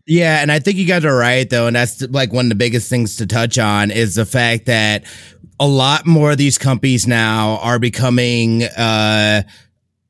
[0.07, 2.55] Yeah, and I think you guys are right though, and that's like one of the
[2.57, 5.05] biggest things to touch on is the fact that
[5.59, 9.43] a lot more of these companies now are becoming uh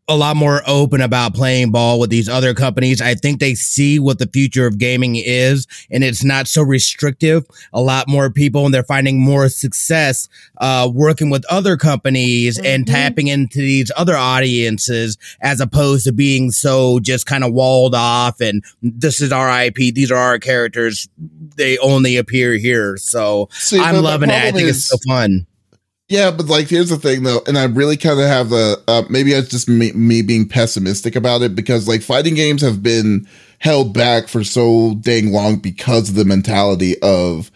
[0.07, 3.01] a lot more open about playing ball with these other companies.
[3.01, 7.47] I think they see what the future of gaming is and it's not so restrictive.
[7.73, 12.85] A lot more people and they're finding more success uh working with other companies and
[12.85, 12.91] Mhm.
[12.93, 18.41] tapping into these other audiences as opposed to being so just kind of walled off
[18.43, 21.09] and this is our IP, these are our characters,
[21.57, 22.99] they only appear here.
[22.99, 24.35] So see, I'm loving it.
[24.35, 25.47] I think is- it's so fun.
[26.09, 29.03] Yeah, but like, here's the thing though, and I really kind of have the uh,
[29.09, 33.27] maybe it's just me, me being pessimistic about it because like fighting games have been
[33.59, 37.51] held back for so dang long because of the mentality of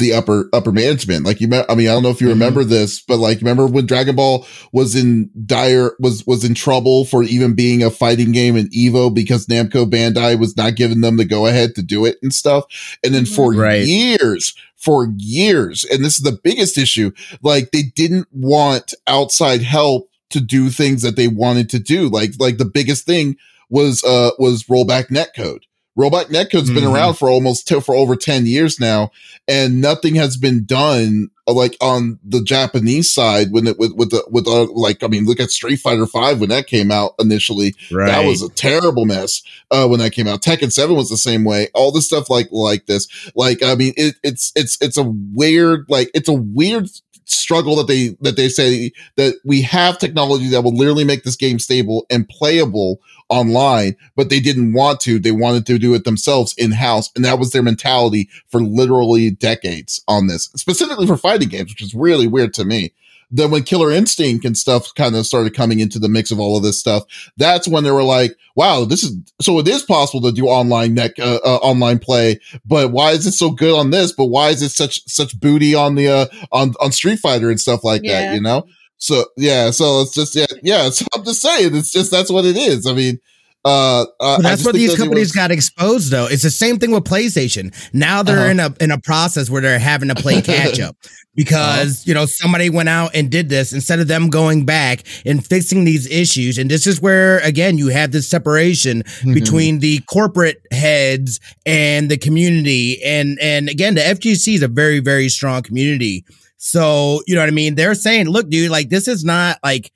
[0.00, 1.24] the upper upper management.
[1.24, 2.32] Like you, me- I mean, I don't know if you Mhm.
[2.32, 7.04] remember this, but like, remember when Dragon Ball was in dire was was in trouble
[7.04, 11.16] for even being a fighting game in Evo because Namco Bandai was not giving them
[11.16, 12.64] the go ahead to do it and stuff,
[13.04, 13.86] and then for Right.
[13.86, 14.52] years.
[14.76, 17.10] For years, and this is the biggest issue
[17.42, 22.08] like they didn't want outside help to do things that they wanted to do.
[22.08, 23.36] Like like the biggest thing
[23.68, 25.64] was uh was rollback netcode.
[26.00, 26.94] Rollback netcode's been Mhm.
[26.94, 29.10] around for almost t- for over 10 years now
[29.48, 34.10] and nothing has been done uh, like on the Japanese side when it with with
[34.10, 37.14] the with uh, like I mean look at Street Fighter 5 when that came out
[37.18, 38.06] initially Right.
[38.06, 40.42] that was a terrible mess uh, when that came out.
[40.42, 41.68] Tekken Seven was the same way.
[41.74, 45.86] All this stuff like like this, like I mean, it, it's it's it's a weird
[45.88, 46.88] like it's a weird
[47.30, 51.36] struggle that they that they say that we have technology that will literally make this
[51.36, 55.18] game stable and playable online, but they didn't want to.
[55.18, 59.30] They wanted to do it themselves in house, and that was their mentality for literally
[59.30, 62.92] decades on this, specifically for fighting games, which is really weird to me.
[63.30, 66.56] Then when Killer Instinct and stuff kind of started coming into the mix of all
[66.56, 67.04] of this stuff,
[67.36, 70.94] that's when they were like, "Wow, this is so it is possible to do online
[70.94, 74.12] neck uh, uh, online play, but why is it so good on this?
[74.12, 77.60] But why is it such such booty on the uh, on on Street Fighter and
[77.60, 78.20] stuff like Yeah.
[78.20, 78.34] that?
[78.34, 78.66] You know?
[78.98, 80.90] So yeah, so it's just yeah, yeah.
[80.90, 82.86] So I'm just saying, it's just that's what it is.
[82.86, 83.18] I mean,
[83.64, 86.26] uh, uh that's where these companies got exposed though.
[86.26, 87.74] It's the same thing with PlayStation.
[87.92, 88.50] Now they're Uh-huh.
[88.50, 90.96] in a in a process where they're having to play catch up
[91.34, 92.02] because Uh-huh.
[92.06, 95.84] you know somebody went out and did this instead of them going back and fixing
[95.84, 96.56] these issues.
[96.56, 99.34] And this is where again you have this separation Mhm.
[99.34, 103.02] between the corporate heads and the community.
[103.04, 106.24] And and again, the FGC is a very very strong community.
[106.56, 107.74] So you know what I mean.
[107.74, 109.92] They're saying, look, dude, like this is not like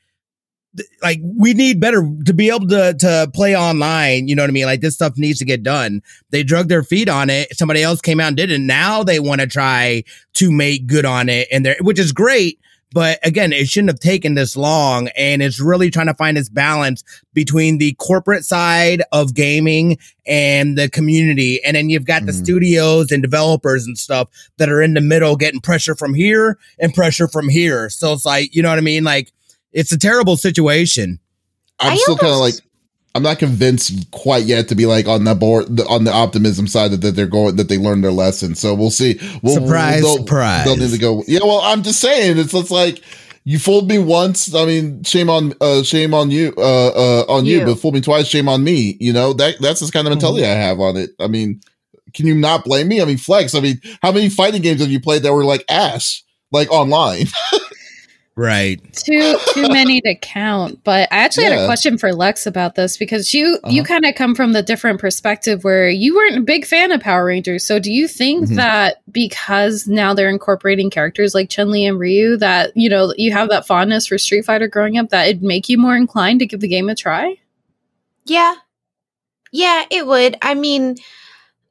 [1.03, 4.29] like we need better to be able to to play online.
[4.29, 4.67] You know what I mean?
[4.67, 6.03] Like this stuff needs to get done.
[6.31, 7.57] They drug their feet on it.
[7.57, 8.59] Somebody else came out and did it.
[8.61, 12.59] Now they want to try to make good on it, and they're which is great.
[12.93, 16.49] But again, it shouldn't have taken this long, and it's really trying to find this
[16.49, 22.31] balance between the corporate side of gaming and the community, and then you've got the
[22.31, 22.45] Mhm.
[22.45, 26.95] studios and developers and stuff that are in the middle, getting pressure from here and
[26.95, 27.91] pressure from here.
[27.91, 29.03] So it's like, you know what I mean?
[29.03, 29.33] Like
[29.75, 31.19] it's a terrible situation.
[31.81, 32.55] I'm I still kind of like
[33.15, 36.67] I'm not convinced quite yet to be like on the board the, on the optimism
[36.67, 38.55] side that, that they're going that they learned their lesson.
[38.55, 39.21] So we'll see.
[39.43, 40.65] We'll, Surprise, they'll, surprise.
[40.65, 41.23] They'll need to go.
[41.27, 43.03] Yeah, well, I'm just saying it's it's like
[43.45, 44.55] you fooled me once.
[44.55, 47.67] I mean, shame on uh shame on you uh uh on you, You.
[47.67, 48.27] but fooled me twice.
[48.27, 48.97] Shame on me.
[49.01, 51.11] You know that that's the kind of mentality I have on it.
[51.21, 51.61] I mean,
[52.15, 53.03] can you not blame me?
[53.03, 53.55] I mean, Flex.
[53.55, 57.27] I mean, how many fighting games have you played that were like ass like online?
[58.37, 58.81] Right.
[58.95, 62.97] too too many to count but i actually had a question for lex about this
[62.97, 63.85] because you you Uh-huh.
[63.85, 67.25] kind of come from the different perspective where you weren't a big fan of power
[67.27, 68.57] rangers so do you think Mhm.
[68.57, 73.49] that because now they're incorporating characters like chun-li and ryu that you know you have
[73.51, 76.59] that fondness for street fighter growing up that it'd make you more inclined to give
[76.59, 77.37] the game a try
[78.27, 78.55] Yeah.
[79.53, 80.37] Yeah, it would.
[80.43, 80.97] I mean,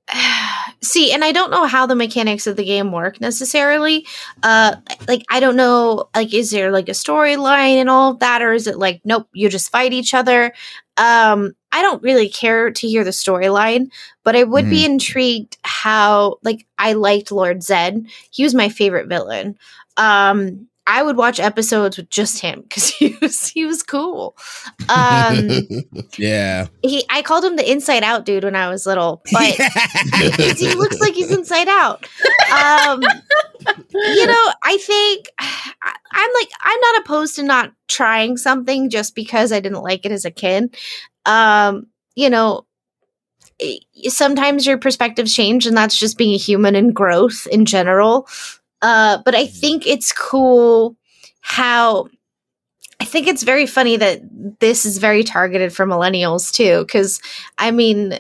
[0.81, 4.05] see, and I don't know how the mechanics of the game work necessarily.
[4.41, 4.75] Uh
[5.07, 8.53] like I don't know like is there like a storyline and all of that or
[8.53, 10.53] is it like nope, you just fight each other?
[10.97, 13.87] Um I don't really care to hear the storyline,
[14.23, 18.07] but I would be intrigued how like I liked Lord Zedd.
[18.29, 19.57] He was my favorite villain.
[19.97, 24.35] Um I would watch episodes with just him because he was he was cool.
[24.89, 25.49] Um,
[26.17, 26.67] yeah.
[26.81, 29.43] he I called him the Inside Out dude when I was little, but
[30.57, 32.05] he looks like he's inside out.
[32.51, 33.01] Um,
[33.93, 39.15] you know, I think I- I'm like I'm not opposed to not trying something just
[39.15, 40.75] because I didn't like it as a kid.
[41.25, 42.65] Um, you know,
[44.09, 48.27] sometimes your perspectives change, and that's just being a human and growth in general.
[48.83, 50.95] Uh, but I think it's cool
[51.41, 52.07] how
[52.99, 54.21] I think it's very funny that
[54.59, 56.85] this is very targeted for millennials too.
[56.85, 57.19] Because
[57.57, 58.19] I mean,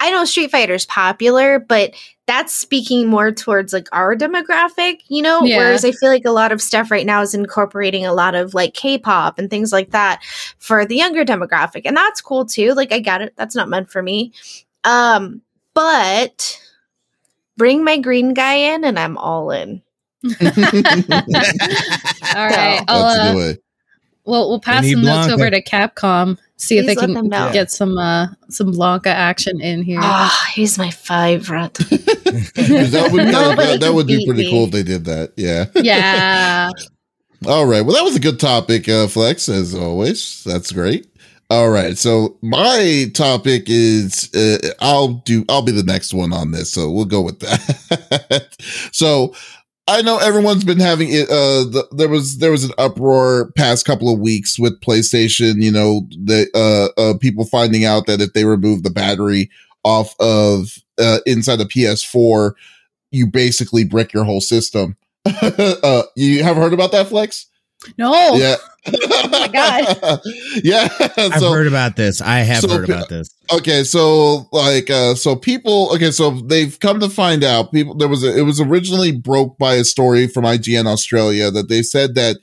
[0.00, 1.94] I know Street Fighter's popular, but
[2.26, 5.42] that's speaking more towards like our demographic, you know?
[5.44, 5.56] Yeah.
[5.56, 8.54] Whereas I feel like a lot of stuff right now is incorporating a lot of
[8.54, 10.22] like K pop and things like that
[10.58, 11.82] for the younger demographic.
[11.84, 12.74] And that's cool too.
[12.74, 13.34] Like, I get it.
[13.36, 14.32] That's not meant for me.
[14.84, 15.42] Um,
[15.74, 16.60] but
[17.56, 19.82] bring my green guy in and I'm all in.
[20.24, 20.30] All
[22.46, 22.82] right.
[22.88, 23.58] I'll, That's uh, good way.
[24.24, 25.32] We'll we'll pass need some notes Blanka.
[25.32, 26.38] over to Capcom.
[26.56, 30.00] See if they can get some uh some Blanka action in here.
[30.02, 31.74] Ah, he's my favorite.
[31.74, 34.50] that would, that, that, that would be pretty me.
[34.50, 35.32] cool if they did that.
[35.36, 35.66] Yeah.
[35.76, 36.70] yeah.
[37.46, 37.82] All right.
[37.82, 40.42] Well, that was a good topic, uh, Flex, as always.
[40.44, 41.06] That's great.
[41.50, 41.96] All right.
[41.96, 46.90] So my topic is uh, I'll do I'll be the next one on this, so
[46.90, 48.48] we'll go with that.
[48.92, 49.34] so
[49.88, 51.30] I know everyone's been having it.
[51.30, 55.62] Uh, the, there was there was an uproar past couple of weeks with PlayStation.
[55.62, 59.50] You know, the uh, uh people finding out that if they remove the battery
[59.84, 62.52] off of uh inside the PS4,
[63.10, 64.94] you basically brick your whole system.
[65.42, 67.46] uh, you have heard about that, Flex?
[67.96, 68.34] No.
[68.34, 68.56] Yeah.
[68.94, 70.20] Oh my God.
[70.64, 70.88] yeah.
[71.16, 72.20] I've so heard about this.
[72.20, 73.34] I have so heard about this.
[73.52, 78.08] okay, so like uh so people okay, so they've come to find out people there
[78.08, 82.14] was a, it was originally broke by a story from IGN Australia that they said
[82.14, 82.36] that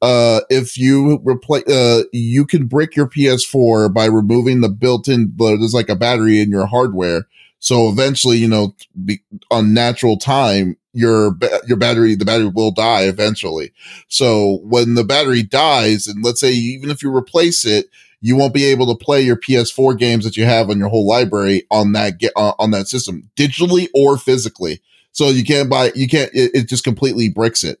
[0.00, 5.74] uh if you replace uh you can brick your PS4 by removing the built-in there's
[5.74, 7.26] like a battery in your hardware.
[7.58, 13.02] So eventually, you know, be, on natural time, your your battery the battery will die
[13.02, 13.72] eventually.
[14.08, 17.86] So when the battery dies, and let's say even if you replace it,
[18.20, 21.06] you won't be able to play your PS4 games that you have on your whole
[21.06, 24.80] library on that get uh, on that system digitally or physically.
[25.12, 27.78] So you can't buy, you can't, it, it just completely bricks it,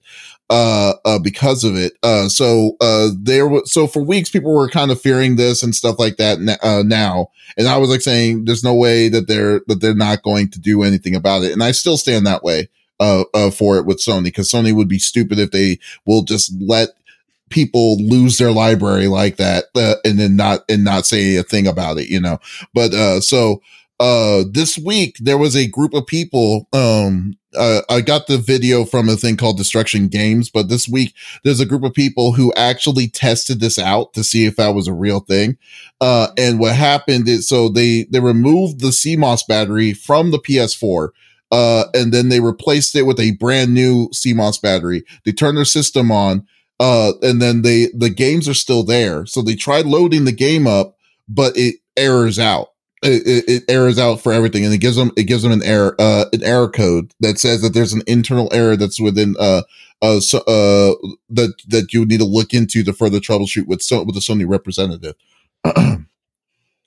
[0.50, 1.94] uh, uh, because of it.
[2.02, 5.74] Uh, so, uh, there was, so for weeks, people were kind of fearing this and
[5.74, 7.28] stuff like that, n- uh, now.
[7.56, 10.60] And I was like saying, there's no way that they're, that they're not going to
[10.60, 11.52] do anything about it.
[11.52, 12.68] And I still stand that way,
[13.00, 16.52] uh, uh for it with Sony, because Sony would be stupid if they will just
[16.60, 16.90] let,
[17.52, 21.66] people lose their library like that uh, and then not and not say a thing
[21.66, 22.38] about it you know
[22.72, 23.60] but uh so
[24.00, 28.84] uh this week there was a group of people um uh, I got the video
[28.84, 32.52] from a thing called Destruction Games, but this week there's a group of people who
[32.54, 35.58] actually tested this out to see if that was a real thing.
[36.00, 41.10] Uh, and what happened is so they they removed the CMOS battery from the PS4,
[41.52, 45.04] uh, and then they replaced it with a brand new CMOS battery.
[45.24, 46.46] They turned their system on,
[46.80, 49.26] uh, and then they the games are still there.
[49.26, 50.96] So they tried loading the game up,
[51.28, 52.68] but it errors out.
[53.02, 55.62] It, it, it errors out for everything, and it gives them it gives them an
[55.62, 59.62] error uh, an error code that says that there's an internal error that's within uh
[60.00, 60.94] uh so, uh
[61.28, 64.48] that that you need to look into to further troubleshoot with so with the Sony
[64.48, 65.14] representative.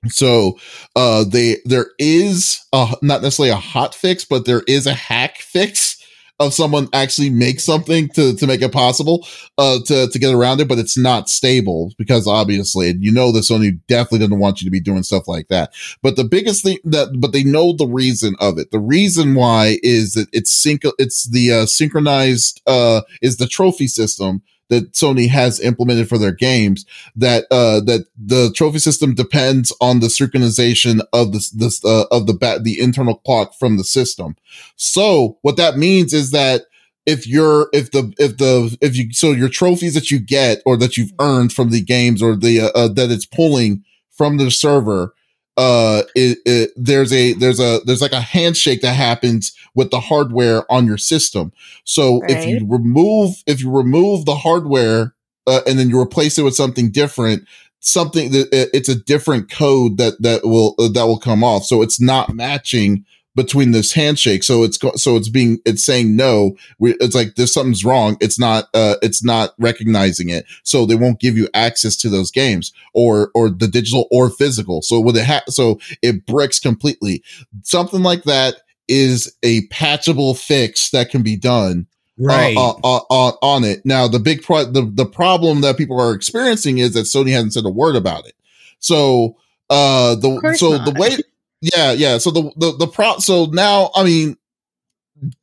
[0.07, 0.57] so
[0.95, 5.37] uh they there is a, not necessarily a hot fix, but there is a hack
[5.37, 6.01] fix
[6.39, 9.25] of someone actually make something to to make it possible
[9.57, 13.43] uh to to get around it but it's not stable because obviously you know that
[13.43, 15.71] Sony definitely doesn't want you to be doing stuff like that.
[16.01, 18.71] But the biggest thing that but they know the reason of it.
[18.71, 23.87] The reason why is that it's sync it's the uh, synchronized uh is the trophy
[23.87, 29.73] system that Sony has implemented for their games that uh that the trophy system depends
[29.81, 33.83] on the synchronization of this this uh, of the bat the internal clock from the
[33.83, 34.35] system.
[34.75, 36.65] So what that means is that
[37.05, 40.77] if you're if the if the if you so your trophies that you get or
[40.77, 44.49] that you've earned from the games or the uh, uh, that it's pulling from the
[44.49, 45.13] server
[45.57, 49.99] uh it, it, there's a there's a there's like a handshake that happens with the
[49.99, 51.51] hardware on your system.
[51.83, 55.13] So if you remove if you remove the hardware
[55.47, 57.47] uh, and then you replace it with something different
[57.85, 61.65] something that it's a different code that that will uh, that will come off.
[61.65, 64.43] So it's not matching between this handshake.
[64.43, 66.55] So it's go- so it's being it's saying no.
[66.79, 68.17] We, it's like there's something's wrong.
[68.21, 70.45] It's not uh it's not recognizing it.
[70.63, 74.81] So they won't give you access to those games or or the digital or physical.
[74.81, 77.23] So with it ha- so it bricks completely.
[77.63, 78.55] Something like that
[78.87, 83.85] is a patchable fix that can be done right uh, uh, uh, on it.
[83.85, 87.53] Now, the big pro- the the problem that people are experiencing is that Sony hasn't
[87.53, 88.33] said a word about it.
[88.79, 89.37] So,
[89.69, 90.85] uh, the so not.
[90.85, 91.17] the way,
[91.61, 92.17] yeah, yeah.
[92.17, 93.17] So the the the pro.
[93.19, 94.37] So now, I mean,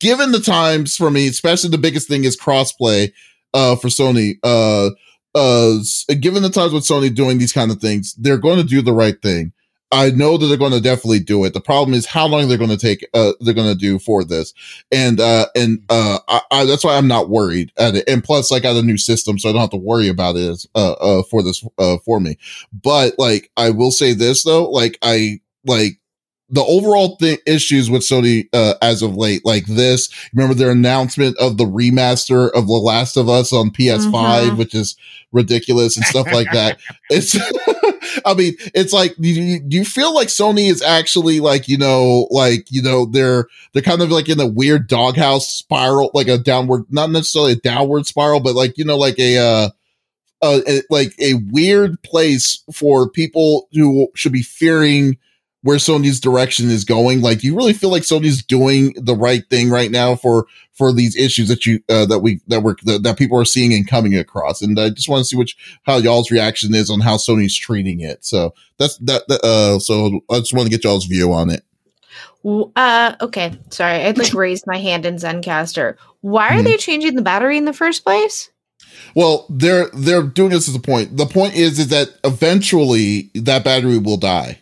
[0.00, 3.12] given the times for me, especially the biggest thing is crossplay,
[3.54, 4.34] uh, for Sony.
[4.42, 4.90] Uh,
[5.34, 5.78] uh,
[6.20, 8.92] given the times with Sony doing these kind of things, they're going to do the
[8.92, 9.52] right thing.
[9.90, 11.52] I know that they're going to definitely do it.
[11.52, 13.06] The problem is how long they're going to take.
[13.12, 14.54] Uh, they're going to do for this,
[14.90, 18.08] and uh, and uh, I, I, that's why I'm not worried at it.
[18.08, 20.48] And plus, I got a new system, so I don't have to worry about it
[20.48, 22.38] as, uh, uh, for this uh, for me.
[22.72, 25.98] But like, I will say this though, like I like
[26.52, 30.10] the overall thing issues with Sony uh, as of late, like this.
[30.34, 34.56] Remember their announcement of the remaster of The Last of Us on PS5, mm-hmm.
[34.58, 34.94] which is
[35.32, 36.78] ridiculous and stuff like that.
[37.10, 37.36] It's,
[38.24, 41.76] I mean, it's like, do you, do you feel like Sony is actually like, you
[41.76, 46.28] know, like, you know, they're, they're kind of like in a weird doghouse spiral, like
[46.28, 49.68] a downward, not necessarily a downward spiral, but like, you know, like a, uh,
[50.40, 55.18] uh, like a weird place for people who should be fearing
[55.62, 57.20] where Sony's direction is going.
[57.20, 61.16] Like, you really feel like Sony's doing the right thing right now for for these
[61.16, 64.16] issues that you uh, that we that we're that, that people are seeing and coming
[64.16, 64.62] across.
[64.62, 68.00] And I just want to see which how y'all's reaction is on how Sony's treating
[68.00, 68.24] it.
[68.24, 69.28] So that's that.
[69.28, 71.64] that uh, so I just want to get y'all's view on it.
[72.44, 73.56] Uh, okay.
[73.70, 75.96] Sorry, I'd like raised my hand in Zencastr.
[76.20, 76.64] Why are mm-hmm.
[76.64, 78.50] they changing the battery in the first place?
[79.14, 81.16] Well, they're they're doing this as a point.
[81.16, 84.58] The point is is that eventually that battery will die.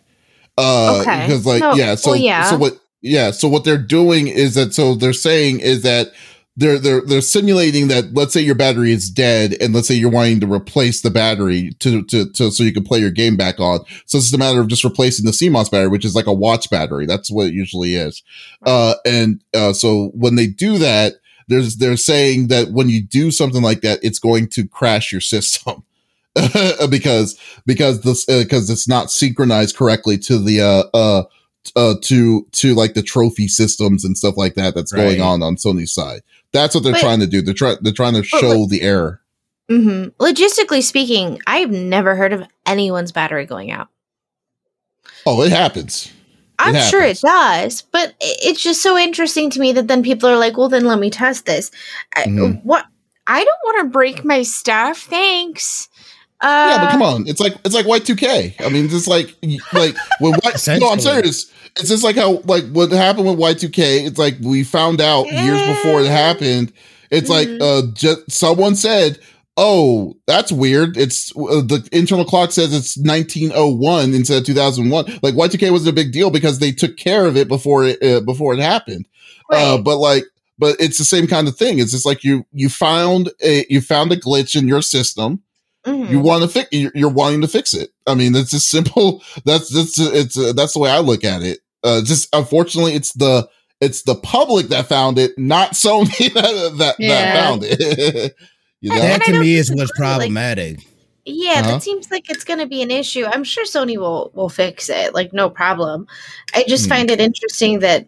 [0.57, 1.25] Uh, okay.
[1.25, 1.95] Because like, no, yeah.
[1.95, 2.43] So, well, yeah.
[2.43, 3.31] so what, yeah.
[3.31, 6.11] So what they're doing is that, so they're saying is that
[6.57, 10.11] they're, they're, they're simulating that, let's say your battery is dead and let's say you're
[10.11, 13.59] wanting to replace the battery to, to, to, so you can play your game back
[13.59, 13.79] on.
[14.05, 16.69] So it's a matter of just replacing the CMOS battery, which is like a watch
[16.69, 17.05] battery.
[17.05, 18.21] That's what it usually is.
[18.65, 21.13] Uh, and, uh, so when they do that,
[21.47, 25.21] there's, they're saying that when you do something like that, it's going to crash your
[25.21, 25.83] system.
[26.89, 31.23] because because this because uh, it's not synchronized correctly to the uh uh
[31.75, 35.03] uh to to like the trophy systems and stuff like that that's right.
[35.03, 36.21] going on on Sony's side.
[36.53, 37.41] That's what they're but, trying to do.
[37.41, 39.21] They're trying they're trying to show the error.
[39.69, 40.23] Mm-hmm.
[40.23, 43.87] Logistically speaking, I've never heard of anyone's battery going out.
[45.25, 46.11] Oh, it happens.
[46.59, 50.37] I'm sure it does, but it's just so interesting to me that then people are
[50.37, 51.71] like, "Well, then let me test this."
[52.15, 52.43] Mm-hmm.
[52.43, 52.85] I, what
[53.27, 54.99] I don't want to break my stuff.
[54.99, 55.89] Thanks.
[56.41, 58.55] Uh, yeah, but come on, it's like it's like Y two K.
[58.59, 59.35] I mean, just like
[59.73, 61.51] like when y- no, I'm serious.
[61.77, 64.03] It's just like how like what happened with Y two K.
[64.03, 66.73] It's like we found out years before it happened.
[67.11, 67.59] It's mm-hmm.
[67.59, 69.19] like uh, just someone said,
[69.55, 75.19] "Oh, that's weird." It's uh, the internal clock says it's 1901 instead of 2001.
[75.21, 77.85] Like Y two K wasn't a big deal because they took care of it before
[77.85, 79.07] it uh, before it happened.
[79.51, 79.63] Uh, right.
[79.63, 80.23] Uh, but like
[80.57, 81.77] but it's the same kind of thing.
[81.77, 85.43] It's just like you you found a you found a glitch in your system
[85.85, 86.11] Mm-hmm.
[86.11, 86.69] You want to fix.
[86.71, 87.89] You're wanting to fix it.
[88.05, 89.23] I mean, it's just simple.
[89.45, 91.59] That's that's it's uh, that's the way I look at it.
[91.83, 96.95] Uh, just unfortunately, it's the it's the public that found it, not Sony that that,
[96.99, 97.09] yeah.
[97.09, 98.35] that found it.
[98.81, 98.99] you know?
[98.99, 100.77] That to me is what's problematic.
[100.77, 100.87] Like,
[101.25, 101.71] yeah, uh-huh.
[101.71, 103.25] that seems like it's going to be an issue.
[103.25, 106.07] I'm sure Sony will will fix it, like no problem.
[106.53, 106.89] I just hmm.
[106.89, 108.07] find it interesting that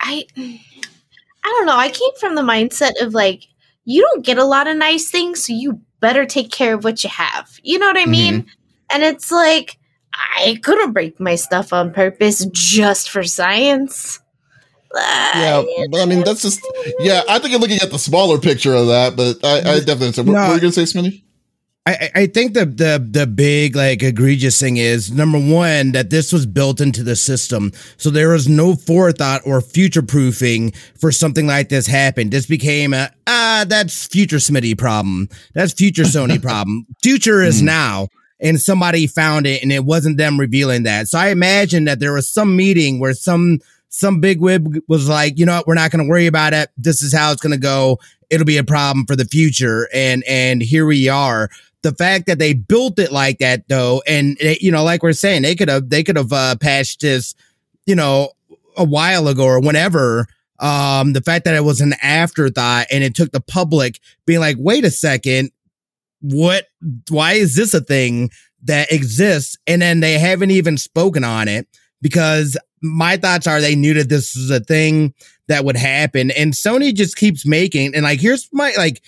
[0.00, 0.58] I I
[1.44, 1.76] don't know.
[1.76, 3.44] I came from the mindset of like
[3.84, 7.02] you don't get a lot of nice things, so you better take care of what
[7.02, 7.58] you have.
[7.62, 8.42] You know what I mean?
[8.42, 8.48] Mm-hmm.
[8.94, 9.78] And it's like,
[10.12, 14.20] I couldn't break my stuff on purpose just for science.
[14.94, 16.60] Yeah, but I mean that's just
[17.00, 17.22] yeah.
[17.26, 20.12] I think you're looking at the smaller picture of that, but I, I definitely.
[20.12, 21.22] So, what, no, what were you gonna say, Smitty?
[21.84, 26.32] I, I think the the the big like egregious thing is number one that this
[26.32, 31.48] was built into the system, so there was no forethought or future proofing for something
[31.48, 32.30] like this happened.
[32.30, 36.86] This became a ah that's future Smitty problem, that's future Sony problem.
[37.02, 37.66] Future is mm.
[37.66, 41.08] now, and somebody found it, and it wasn't them revealing that.
[41.08, 45.36] So I imagine that there was some meeting where some some big wib was like,
[45.36, 46.70] you know what, we're not going to worry about it.
[46.76, 47.98] This is how it's going to go.
[48.30, 51.50] It'll be a problem for the future, and and here we are
[51.82, 55.12] the fact that they built it like that though and it, you know like we're
[55.12, 57.34] saying they could have they could have uh, patched this
[57.86, 58.30] you know
[58.76, 60.26] a while ago or whenever
[60.60, 64.56] um the fact that it was an afterthought and it took the public being like
[64.58, 65.50] wait a second
[66.20, 66.68] what
[67.10, 68.30] why is this a thing
[68.62, 69.58] that exists?
[69.66, 71.66] And then they haven't even spoken on it
[72.00, 75.14] because my thoughts are they knew that this was a thing
[75.48, 76.30] that would happen.
[76.30, 79.02] And Sony just keeps making and like here's my like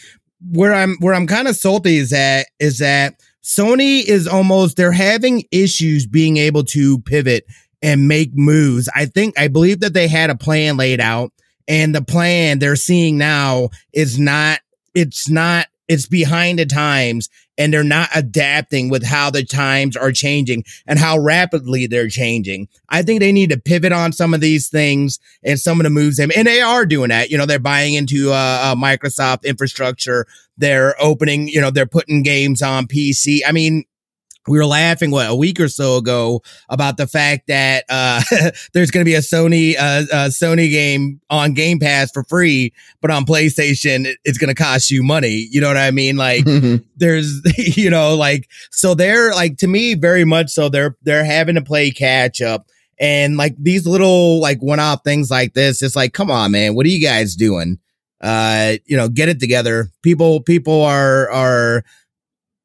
[0.51, 4.93] where I'm where I'm kind of salty is that is that Sony is almost they're
[4.93, 7.45] having issues being able to pivot
[7.83, 8.89] and make moves.
[8.95, 11.33] I think I believe that they had a plan laid out
[11.69, 14.61] and the plan they're seeing now is not
[14.95, 20.13] it's not it's behind the times and they're not adapting with how the times are
[20.13, 22.69] changing and how rapidly they're changing.
[22.89, 25.91] I think they need to pivot on some of these things and some of the
[25.91, 27.31] moves them and they are doing that.
[27.31, 30.27] You know, they're buying into uh, uh, Microsoft infrastructure.
[30.57, 33.41] They're opening, you know, they're putting games on PC.
[33.47, 33.85] I mean,
[34.47, 38.23] we were laughing what a week or so ago about the fact that uh,
[38.73, 42.73] there's going to be a Sony uh, a Sony game on Game Pass for free,
[43.01, 45.49] but on PlayStation it's going to cost you money.
[45.51, 46.17] You know what I mean?
[46.17, 46.45] Like
[46.97, 47.41] there's
[47.77, 51.63] you know like so they're like to me very much so they're they're having to
[51.63, 52.69] play catch up.
[53.01, 56.75] And like these little like one off things like this, it's like, come on, man,
[56.75, 57.79] what are you guys doing?
[58.21, 59.91] Uh, you know, get it together.
[60.03, 61.85] People, people are are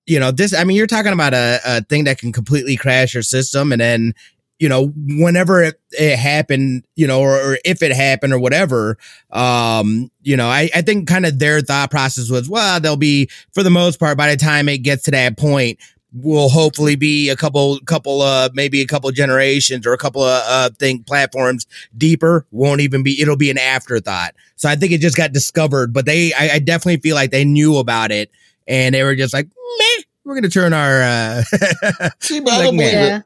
[0.09, 3.13] you know, this, I mean, you're talking about a, a thing that can completely crash
[3.13, 3.71] your system.
[3.71, 4.13] And then,
[4.57, 8.97] you know, whenever it, it happened, you know, or, or, if it happened or whatever,
[9.29, 13.29] um, you know, I, I think kind of their thought process was, well, they'll be,
[13.53, 15.79] for the most part, by the time it gets to that point,
[16.11, 20.43] will hopefully be a couple, couple, uh, maybe a couple generations or a couple of,
[20.47, 24.33] uh, think platforms deeper won't even be, it'll be an afterthought.
[24.55, 27.45] So I think it just got discovered, but they, I, I definitely feel like they
[27.45, 28.31] knew about it
[28.69, 31.01] and they were just like, meh, we're gonna turn our.
[31.01, 31.43] uh
[32.19, 33.17] See, but I don't believe yeah.
[33.17, 33.23] it.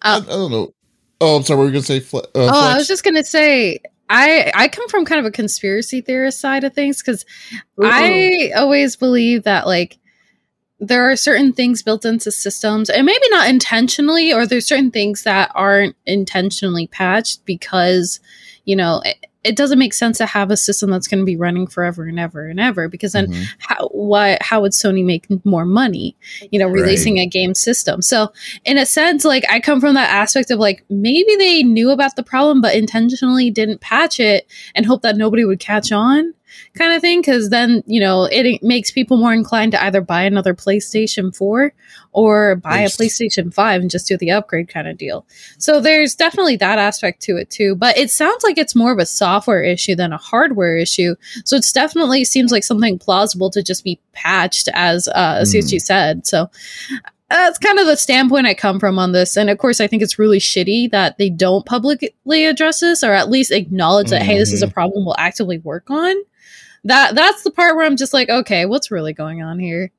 [0.00, 0.74] I, I, don't know.
[1.20, 1.60] Oh, I'm sorry.
[1.60, 2.00] We are gonna say.
[2.00, 3.80] Fle- uh, oh, I was just gonna say.
[4.08, 7.24] I I come from kind of a conspiracy theorist side of things because
[7.82, 9.98] I always believe that like
[10.78, 15.22] there are certain things built into systems and maybe not intentionally or there's certain things
[15.22, 18.20] that aren't intentionally patched because
[18.66, 19.02] you know
[19.44, 22.18] it doesn't make sense to have a system that's going to be running forever and
[22.18, 23.42] ever and ever because then mm-hmm.
[23.58, 26.16] how what how would Sony make more money
[26.50, 27.26] you know releasing right.
[27.26, 28.32] a game system so
[28.64, 32.16] in a sense like I come from that aspect of like maybe they knew about
[32.16, 36.34] the problem but intentionally didn't patch it and hope that nobody would catch on
[36.76, 40.22] kind of thing because then you know it makes people more inclined to either buy
[40.22, 41.72] another playstation 4
[42.12, 45.24] or buy a playstation 5 and just do the upgrade kind of deal
[45.58, 48.98] so there's definitely that aspect to it too but it sounds like it's more of
[48.98, 51.14] a software issue than a hardware issue
[51.44, 55.72] so it's definitely seems like something plausible to just be patched as uh as mm.
[55.72, 56.50] you said so
[57.30, 59.36] that's kind of the standpoint I come from on this.
[59.36, 63.12] And of course, I think it's really shitty that they don't publicly address this or
[63.12, 64.30] at least acknowledge that, mm-hmm.
[64.30, 64.74] hey, this is a mm-hmm.
[64.74, 66.14] problem we'll actively work on
[66.84, 69.90] that that's the part where I'm just like, okay, what's really going on here?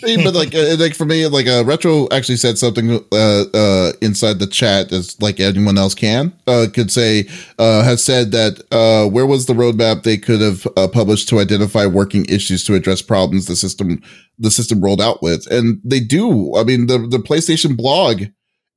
[0.00, 4.38] but like uh, like for me like uh retro actually said something uh uh inside
[4.38, 7.28] the chat as like anyone else can uh could say
[7.58, 11.38] uh has said that uh where was the roadmap they could have uh, published to
[11.38, 14.00] identify working issues to address problems the system
[14.38, 15.46] the system rolled out with?
[15.50, 16.56] And they do.
[16.56, 18.22] I mean the the playstation blog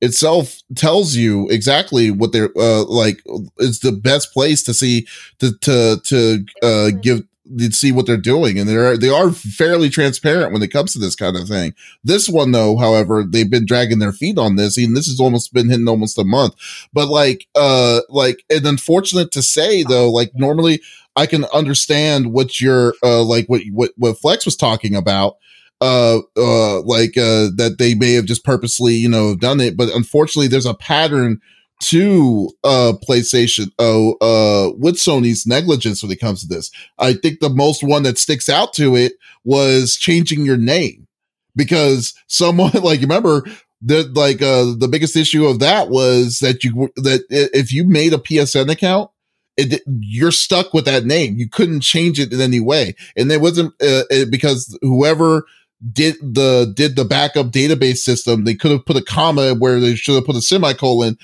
[0.00, 3.22] itself tells you exactly what they're uh like
[3.58, 5.06] is the best place to see
[5.38, 7.22] to to to uh give
[7.56, 10.98] you see what they're doing and they're they are fairly transparent when it comes to
[10.98, 11.74] this kind of thing.
[12.04, 15.52] This one though however they've been dragging their feet on this and this has almost
[15.52, 16.54] been hitting almost a month.
[16.92, 20.80] But like uh like and unfortunate to say though like normally
[21.16, 25.36] i can understand what you're uh like what what what flex was talking about
[25.80, 29.76] uh uh like uh that they may have just purposely you know done it.
[29.76, 31.40] But unfortunately there's a pattern
[31.80, 36.70] to uh PlayStation oh uh with Sony's negligence when it comes to this.
[36.98, 39.12] I think the most one that sticks out to it
[39.44, 41.06] was changing your name
[41.54, 43.44] because someone like remember
[43.82, 48.12] that like uh the biggest issue of that was that you that if you made
[48.12, 49.10] a PSN account
[49.58, 51.36] it, you're stuck with that name.
[51.36, 52.94] You couldn't change it in any way.
[53.16, 55.44] And it wasn't uh, it, because whoever
[55.92, 59.96] did the did the backup database system, they could have put a comma where they
[59.96, 61.18] should have put a semicolon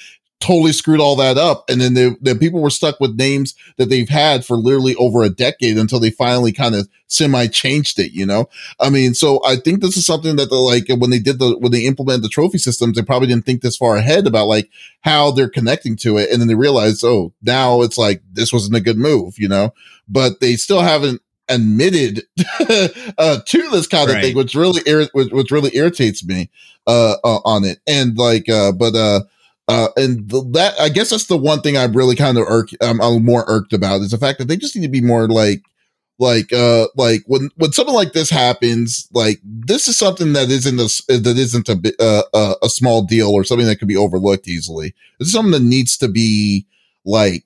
[0.44, 1.64] totally screwed all that up.
[1.70, 5.22] And then the, the people were stuck with names that they've had for literally over
[5.22, 8.50] a decade until they finally kind of semi changed it, you know?
[8.78, 11.56] I mean, so I think this is something that the like when they did the
[11.58, 14.68] when they implemented the trophy systems, they probably didn't think this far ahead about like
[15.00, 16.30] how they're connecting to it.
[16.30, 19.72] And then they realized, oh, now it's like this wasn't a good move, you know?
[20.08, 22.22] But they still haven't admitted
[23.18, 24.24] uh, to this kind of right.
[24.24, 26.50] thing, which really ir- which, which, really irritates me
[26.86, 27.80] uh, uh, on it.
[27.86, 29.22] And like, uh, but uh,
[29.68, 32.68] uh, and the, that I guess that's the one thing I'm really kind of irk,
[32.80, 35.26] I'm, I'm more irked about is the fact that they just need to be more
[35.28, 35.62] like,
[36.18, 40.78] like, uh, like when when something like this happens, like this is something that isn't
[40.78, 44.46] a that isn't a uh, a, a small deal or something that could be overlooked
[44.46, 44.94] easily.
[45.18, 46.66] This is something that needs to be
[47.04, 47.44] like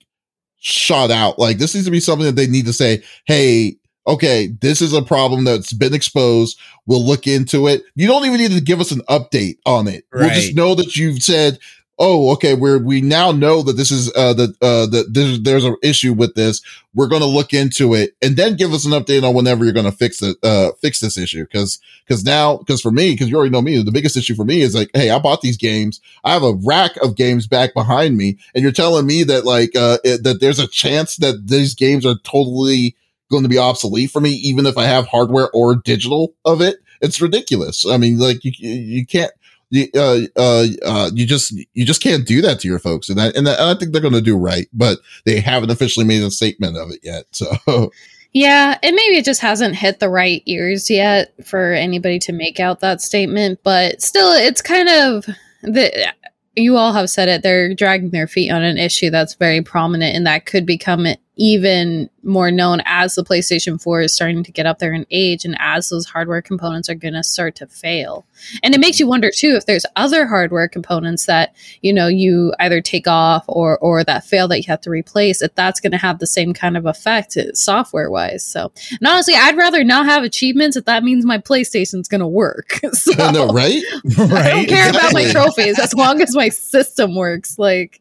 [0.58, 1.38] shot out.
[1.38, 4.92] Like this needs to be something that they need to say, hey, okay, this is
[4.92, 6.58] a problem that's been exposed.
[6.86, 7.82] We'll look into it.
[7.94, 10.04] You don't even need to give us an update on it.
[10.12, 10.26] Right.
[10.26, 11.58] We'll just know that you've said
[11.98, 15.64] oh, okay, we're we now know that this is uh that uh that there's there's
[15.64, 16.62] an issue with this.
[16.94, 19.74] We're going to look into it and then give us an update on whenever you're
[19.74, 21.44] going to fix it uh fix this issue.
[21.44, 24.44] Because because now because for me because you already know me the biggest issue for
[24.44, 26.00] me is like hey I bought these games.
[26.24, 29.74] I have a rack of games back behind me and you're telling me that like
[29.76, 32.96] uh it, that there's a chance that these games are totally
[33.30, 36.78] going to be obsolete for me even if I have hardware or digital of it?
[37.00, 37.86] It's ridiculous.
[37.86, 39.32] I mean like you you can't
[39.70, 43.20] you, uh, uh, uh, you just you just can't do that to your folks, and
[43.20, 46.30] I and I think they're going to do right, but they haven't officially made a
[46.30, 47.24] statement of it yet.
[47.32, 47.52] So
[48.32, 52.60] yeah, and maybe it just hasn't hit the right ears yet for anybody to make
[52.60, 55.26] out that statement, but still, it's kind of
[55.62, 56.12] the.
[56.56, 57.44] You all have said it.
[57.44, 61.06] They're dragging their feet on an issue that's very prominent, and that could become
[61.38, 65.44] even more known as the PlayStation 4 is starting to get up there in age
[65.44, 68.26] and as those hardware components are going to start to fail.
[68.64, 72.52] And it makes you wonder too if there's other hardware components that, you know, you
[72.58, 75.92] either take off or or that fail that you have to replace, if that's going
[75.92, 78.44] to have the same kind of effect uh, software-wise.
[78.44, 82.26] So, and honestly, I'd rather not have achievements if that means my PlayStation's going to
[82.26, 82.80] work.
[82.92, 83.80] so, I know, right?
[84.18, 84.32] right.
[84.32, 87.58] I don't care about my trophies as long as my system works.
[87.58, 88.00] Like,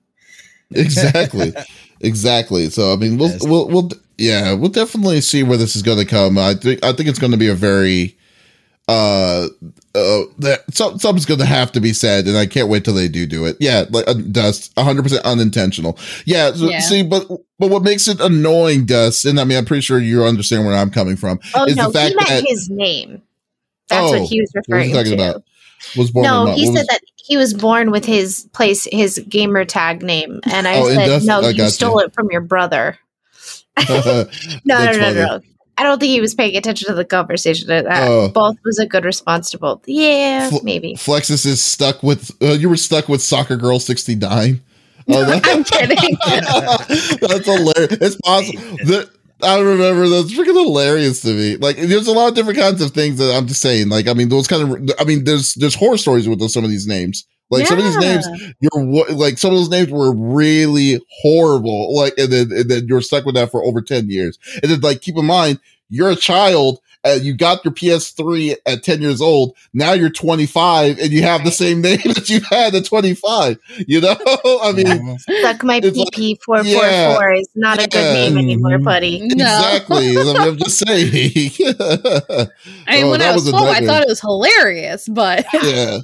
[0.72, 1.54] exactly
[2.02, 5.98] exactly so i mean we'll we'll we'll yeah we'll definitely see where this is going
[5.98, 8.16] to come i think i think it's going to be a very
[8.90, 9.48] uh
[9.96, 12.94] uh that some, something's going to have to be said and i can't wait till
[12.94, 16.80] they do do it yeah like uh, dust 100% unintentional yeah, so, Yeah.
[16.80, 17.28] see but
[17.60, 20.76] but what makes it annoying dust and i mean i'm pretty sure you understand where
[20.76, 23.22] i'm coming from Oh is no, the fact he meant that his name.
[23.90, 25.30] That's Oh, what he was what was referring he talking to.
[25.30, 25.44] about
[25.98, 26.58] was born No, in what?
[26.58, 30.40] he What said was- that he was born with his place, his gamer tag name,
[30.52, 32.06] and I Oh, said, "No, I you stole you.
[32.08, 32.98] it from your brother."
[33.90, 34.32] No,
[34.66, 35.40] no, no, no, no.
[35.78, 37.68] I don't think he was paying attention to the conversation.
[37.68, 38.30] That Oh.
[38.30, 39.84] both was a good response to both.
[39.86, 40.96] Yeah, Fl- maybe.
[40.96, 44.62] Flexiss is stuck with uh, you were stuck with Soccer Girl sixty nine.
[45.08, 46.18] Oh, that- I'm kidding.
[47.28, 47.98] that's hilarious.
[48.02, 48.60] It's possible.
[48.86, 49.10] The,
[49.42, 51.58] I remember those freaking hilarious to me.
[51.58, 53.90] Like, there's a lot of different kinds of things that I'm just saying.
[53.90, 54.96] Like, I mean, those kind of.
[55.00, 57.26] I mean, there's there's horror stories with those, some of these names.
[57.50, 58.28] Like some of these names,
[58.60, 61.96] you're like some of those names were really horrible.
[61.96, 64.38] Like, and then and then you're stuck with that for over ten years.
[64.62, 65.60] And then, like, keep in mind,
[65.90, 66.80] you're a child.
[67.08, 69.56] Uh, you got your PS3 at 10 years old.
[69.74, 73.58] Now you're 25 and you have the same name that you had at 25.
[73.88, 74.16] You know,
[74.64, 76.82] I mean, Suck my It's like- PP four four
[77.16, 78.84] four is not a good name anymore, Mhm.
[78.84, 79.20] buddy.
[79.22, 79.28] no.
[79.46, 80.10] exactly.
[80.18, 81.08] I mean, I'm just saying.
[81.14, 86.00] I mean, Oh, when I was, was 12, I thought it was hilarious, but yeah.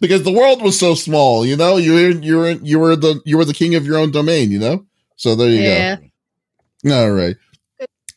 [0.00, 3.20] because the world was so small, you know, you were you were you were the
[3.24, 4.84] you were the king of your own domain, you know.
[5.16, 5.96] So there you yeah.
[6.84, 7.00] go.
[7.02, 7.36] All right,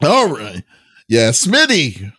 [0.01, 0.63] all right,
[1.07, 2.11] yeah, Smitty.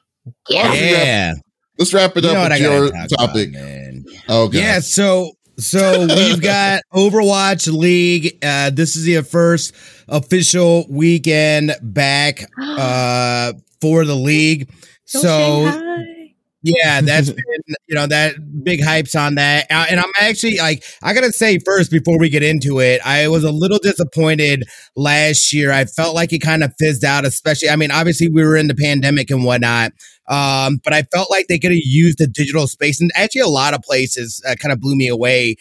[0.49, 0.73] Yeah.
[0.75, 1.35] Yeah.
[1.79, 3.51] Let's wrap it You up what with your topic.
[3.51, 4.05] about, man.
[4.29, 4.55] oh, God.
[4.55, 8.37] Yeah, so so we've got Overwatch League.
[8.43, 9.75] Uh, this is the first
[10.09, 14.69] official weekend back uh, for the league.
[14.69, 15.29] Go So
[15.71, 16.18] Shanghai.
[16.63, 18.35] Yeah, that's been you know that
[18.65, 22.29] big hypes on that, Uh, and I'm actually like I gotta say first before we
[22.29, 24.65] get into it, I was a little disappointed
[24.97, 25.73] last year.
[25.73, 27.71] I felt like it kind of fizzed out, especially.
[27.71, 29.93] I mean, obviously we were in the pandemic and whatnot,
[30.29, 33.47] um, but I felt like they could have used the digital space, and actually a
[33.49, 35.57] lot of places uh, kind of blew me away.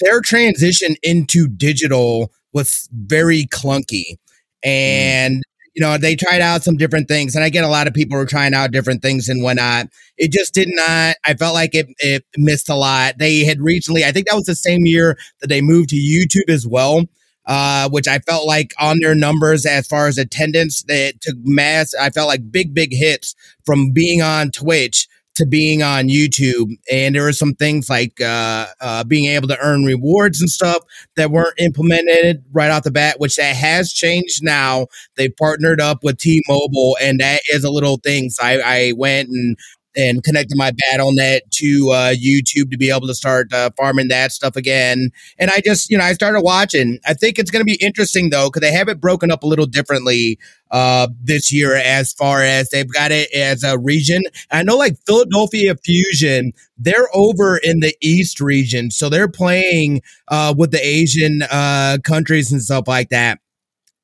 [0.00, 4.16] Their transition into digital was very clunky,
[4.64, 5.42] and
[5.74, 8.18] you know they tried out some different things, and I get a lot of people
[8.18, 9.88] are trying out different things and whatnot.
[10.18, 13.18] It just did not i felt like it, it missed a lot.
[13.18, 16.48] They had recently i think that was the same year that they moved to youtube
[16.52, 17.04] as well
[17.46, 21.94] uh, which i felt like on their numbers as far as attendance they took mass
[21.94, 27.14] i felt like big big hits from being on twitch to being on youtube and
[27.14, 30.82] there were some things like uh, uh, being able to earn rewards and stuff
[31.16, 34.86] that weren't implemented right off the bat which that has changed now.
[35.16, 38.30] They've partnered up with t-mobile and that is a little thing.
[38.30, 39.56] So i, I went and
[39.96, 44.32] and connecting my BattleNet to uh, YouTube to be able to start uh, farming that
[44.32, 45.10] stuff again.
[45.38, 46.98] And I just, you know, I started watching.
[47.06, 49.46] I think it's going to be interesting though because they have it broken up a
[49.46, 50.38] little differently
[50.70, 54.22] uh, this year as far as they've got it as a region.
[54.50, 60.54] I know like Philadelphia Fusion, they're over in the East region, so they're playing uh,
[60.56, 63.38] with the Asian uh, countries and stuff like that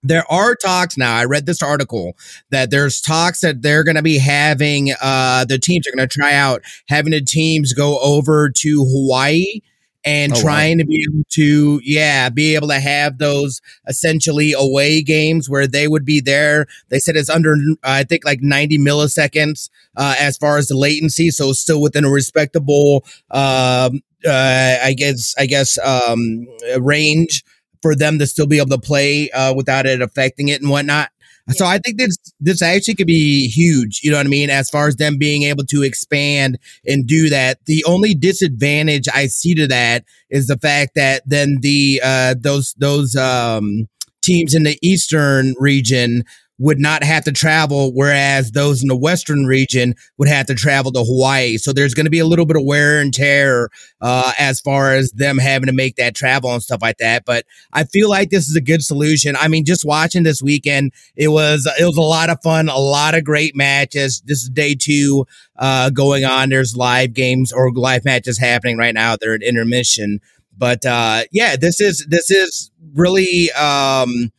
[0.03, 1.17] there are talks now.
[1.17, 2.17] I read this article
[2.51, 6.13] that there's talks that they're going to be having uh the teams are going to
[6.19, 9.61] try out having the teams go over to Hawaii
[10.05, 10.43] and Oh, wow.
[10.43, 15.67] trying to be able to yeah be able to have those essentially away games where
[15.67, 20.37] they would be there they said it's under i think like 90 milliseconds uh, as
[20.37, 25.79] far as the latency so still within a respectable um uh, I guess, I guess,
[25.79, 26.45] um,
[26.81, 27.45] range
[27.83, 31.11] for them to still be able to play uh, without it affecting it and whatnot.
[31.51, 34.01] So I think this this actually could be huge.
[34.03, 34.51] You know what I mean?
[34.51, 39.29] As far as them being able to expand and do that, the only disadvantage I
[39.29, 43.89] see to that is the fact that then the uh, those those um,
[44.23, 46.25] teams in the eastern region
[46.59, 50.91] would not have to travel, whereas those in the Western region would have to travel
[50.91, 51.57] to Hawaii.
[51.57, 53.69] So there's going to be a little bit of wear and tear
[54.01, 57.25] uh, as far as them having to make that travel and stuff like that.
[57.25, 59.37] But I feel like this is a good solution.
[59.37, 62.79] I mean, just watching this weekend, it was it was a lot of fun, a
[62.79, 64.21] lot of great matches.
[64.27, 66.49] This is day two uh, going on.
[66.49, 69.17] There's live games or live matches happening right now.
[69.17, 70.21] They're at intermission.
[70.57, 73.53] But uh, yeah, this is this is really.
[73.53, 74.33] Um,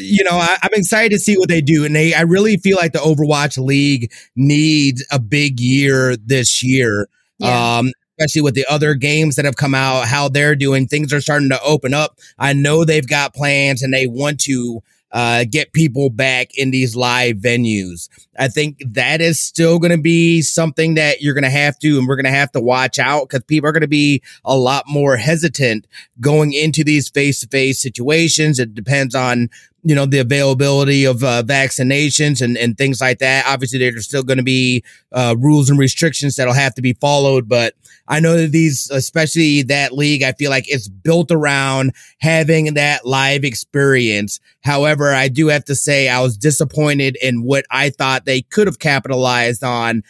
[0.00, 2.14] you know, I, am excited to see what they do, and they.
[2.14, 7.08] I really feel like the Overwatch League needs a big year this year.
[7.38, 7.78] Yeah.
[7.78, 10.86] Um, especially with the other games that have come out, how they're doing.
[10.86, 12.18] Things are starting to open up.
[12.38, 14.82] I know they've got plans, and they want to
[15.12, 18.08] uh, get people back in these live venues.
[18.38, 21.98] I think that is still going to be something that you're going to have to,
[21.98, 24.56] and we're going to have to watch out because people are going to be a
[24.56, 25.86] lot more hesitant
[26.20, 28.58] going into these face to face situations.
[28.58, 29.50] It depends on
[29.82, 33.46] you know the availability of uh, vaccinations and, and things like that.
[33.46, 37.48] Obviously there's still going to be uh, rules and restrictions that'll have to be followed
[37.48, 37.74] but
[38.08, 43.04] i know that these especially that league i feel like it's built around having that
[43.06, 44.40] live experience.
[44.62, 48.66] However i do have to say i was disappointed in what i thought they could
[48.66, 50.02] have capitalized on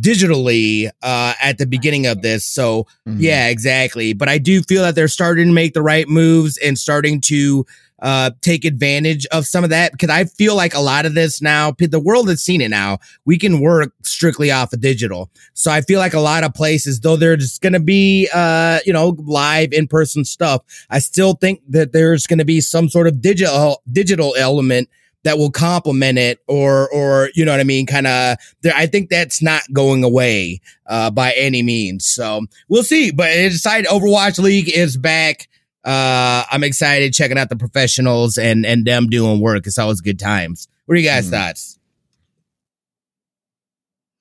[0.00, 2.44] digitally uh at the beginning of this.
[2.44, 3.18] So mm-hmm.
[3.20, 4.12] yeah exactly.
[4.12, 7.66] But i do feel that they're starting to make the right moves and starting to
[8.02, 11.40] uh, take advantage of some of that because I feel like a lot of this
[11.40, 12.98] now, the world has seen it now.
[13.24, 15.30] We can work strictly off of digital.
[15.54, 18.92] So I feel like a lot of places, though there's going to be, uh, you
[18.92, 23.06] know, live in person stuff, I still think that there's going to be some sort
[23.06, 24.88] of digital, digital element
[25.22, 29.08] that will complement it or or you know what I mean kind of I think
[29.08, 34.68] that's not going away uh by any means so we'll see but inside Overwatch League
[34.68, 35.48] is back
[35.84, 39.66] uh, I'm excited checking out the professionals and and them doing work.
[39.66, 40.68] It's always good times.
[40.86, 41.30] What are you guys' mm.
[41.30, 41.78] thoughts?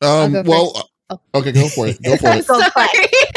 [0.01, 1.19] Um, well, oh.
[1.35, 2.01] okay, go for it.
[2.03, 3.29] Go for it.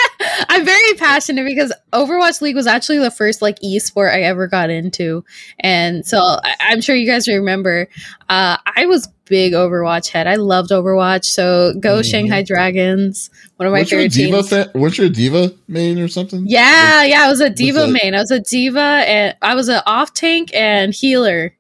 [0.57, 0.61] Sorry.
[0.61, 4.71] I'm very passionate because Overwatch League was actually the first like esport I ever got
[4.71, 5.25] into,
[5.61, 7.89] and so I- am sure you guys remember.
[8.29, 10.27] Uh, I was big Overwatch head.
[10.27, 11.25] I loved Overwatch.
[11.25, 12.03] So go mm-hmm.
[12.03, 14.49] Shanghai Dragons, one of my favorite diva teams.
[14.49, 16.45] Fa- weren't you a D.Va main or something?
[16.47, 18.15] Yeah, yeah, I was a D.Va main.
[18.15, 21.55] I was a D.Va, and I was an off tank and healer.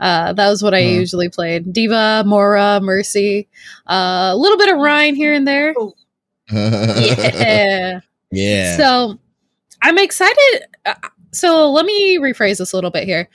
[0.00, 0.90] Uh, that was what I uh-huh.
[0.90, 1.72] usually played.
[1.72, 3.48] D.Va, Moira, Mercy,
[3.86, 5.74] uh, a little bit of Rein here and there.
[6.50, 8.00] yeah.
[8.30, 8.76] Yeah.
[8.76, 9.18] So
[9.82, 10.62] I'm excited.
[10.84, 10.94] Uh,
[11.32, 13.28] so let me rephrase this a little bit here.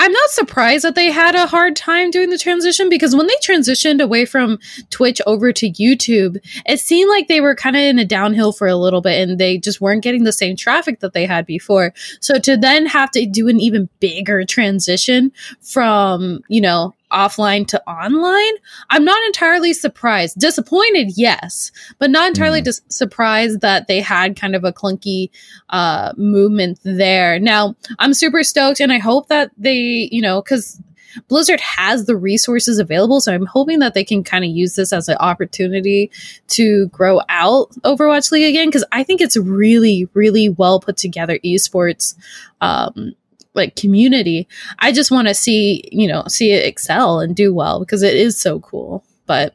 [0.00, 3.34] I'm not surprised that they had a hard time doing the transition because when they
[3.42, 4.60] transitioned away from
[4.90, 8.68] Twitch over to YouTube, it seemed like they were kind of in a downhill for
[8.68, 11.92] a little bit and they just weren't getting the same traffic that they had before.
[12.20, 17.82] So to then have to do an even bigger transition from, you know, offline to
[17.88, 18.54] online,
[18.90, 20.38] I'm not entirely surprised.
[20.38, 22.64] Disappointed, yes, but not entirely mm.
[22.64, 25.30] dis- surprised that they had kind of a clunky
[25.70, 27.38] uh, movement there.
[27.38, 30.80] Now, I'm super stoked, and I hope that they, you know, because
[31.28, 34.92] Blizzard has the resources available, so I'm hoping that they can kind of use this
[34.92, 36.10] as an opportunity
[36.48, 41.38] to grow out Overwatch League again because I think it's really, really well put together
[41.44, 42.14] esports
[42.60, 43.14] um,
[43.58, 44.48] like community.
[44.78, 48.16] I just want to see, you know, see it excel and do well because it
[48.16, 49.04] is so cool.
[49.26, 49.54] But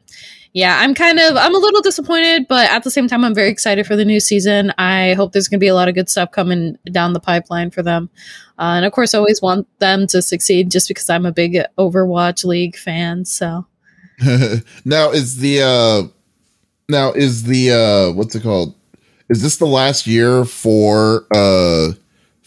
[0.54, 3.50] yeah, I'm kind of I'm a little disappointed, but at the same time I'm very
[3.50, 4.72] excited for the new season.
[4.78, 7.72] I hope there's going to be a lot of good stuff coming down the pipeline
[7.72, 8.08] for them.
[8.56, 11.58] Uh, and of course, I always want them to succeed just because I'm a big
[11.76, 13.66] Overwatch League fan, so
[14.84, 16.08] now is the uh
[16.88, 18.76] now is the uh what's it called?
[19.28, 21.94] Is this the last year for uh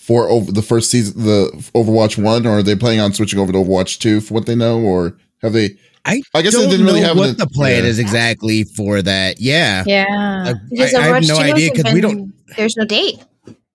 [0.07, 3.51] for over the first season, the Overwatch one, or are they planning on switching over
[3.51, 5.77] to Overwatch two for what they know, or have they?
[6.05, 7.89] I, I guess they didn't really have what an, the plan yeah.
[7.89, 9.41] is exactly for that.
[9.41, 10.05] Yeah, yeah.
[10.09, 12.33] I, I, I have no idea because we don't.
[12.55, 13.21] There's no date.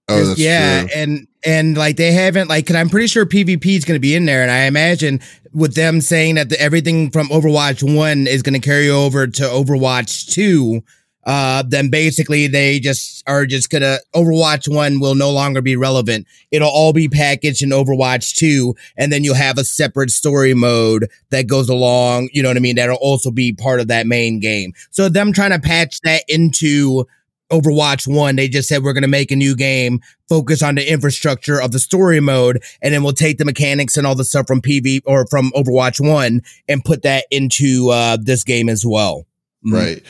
[0.09, 0.91] Oh, yeah, true.
[0.95, 4.15] and and like they haven't like, cause I'm pretty sure PvP is going to be
[4.15, 5.21] in there, and I imagine
[5.53, 9.43] with them saying that the, everything from Overwatch one is going to carry over to
[9.43, 10.83] Overwatch two
[11.25, 16.27] uh, then basically they just are just gonna Overwatch one will no longer be relevant.
[16.51, 21.09] It'll all be packaged in Overwatch two, and then you'll have a separate story mode
[21.31, 22.29] that goes along.
[22.33, 22.77] You know what I mean?
[22.77, 24.73] That'll also be part of that main game.
[24.91, 27.07] So them trying to patch that into
[27.53, 30.91] Overwatch 1, they just said we're going to make a new game, focus on the
[30.91, 34.47] infrastructure of the story mode, and then we'll take the mechanics and all the stuff
[34.47, 39.27] from PV or from Overwatch 1 and put that into uh, this game as well.
[39.67, 39.73] Mm.
[39.73, 40.03] Right.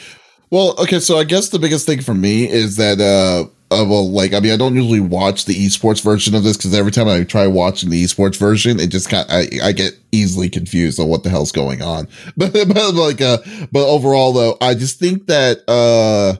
[0.53, 4.11] Well, okay, so I guess the biggest thing for me is that uh uh, well,
[4.11, 7.09] like I mean, I don't usually watch the esports version of this because every time
[7.09, 11.09] I try watching the esports version, it just kind I, I get easily confused on
[11.09, 12.07] what the hell's going on.
[12.36, 13.38] But but like uh,
[13.72, 16.36] but overall though, I just think that uh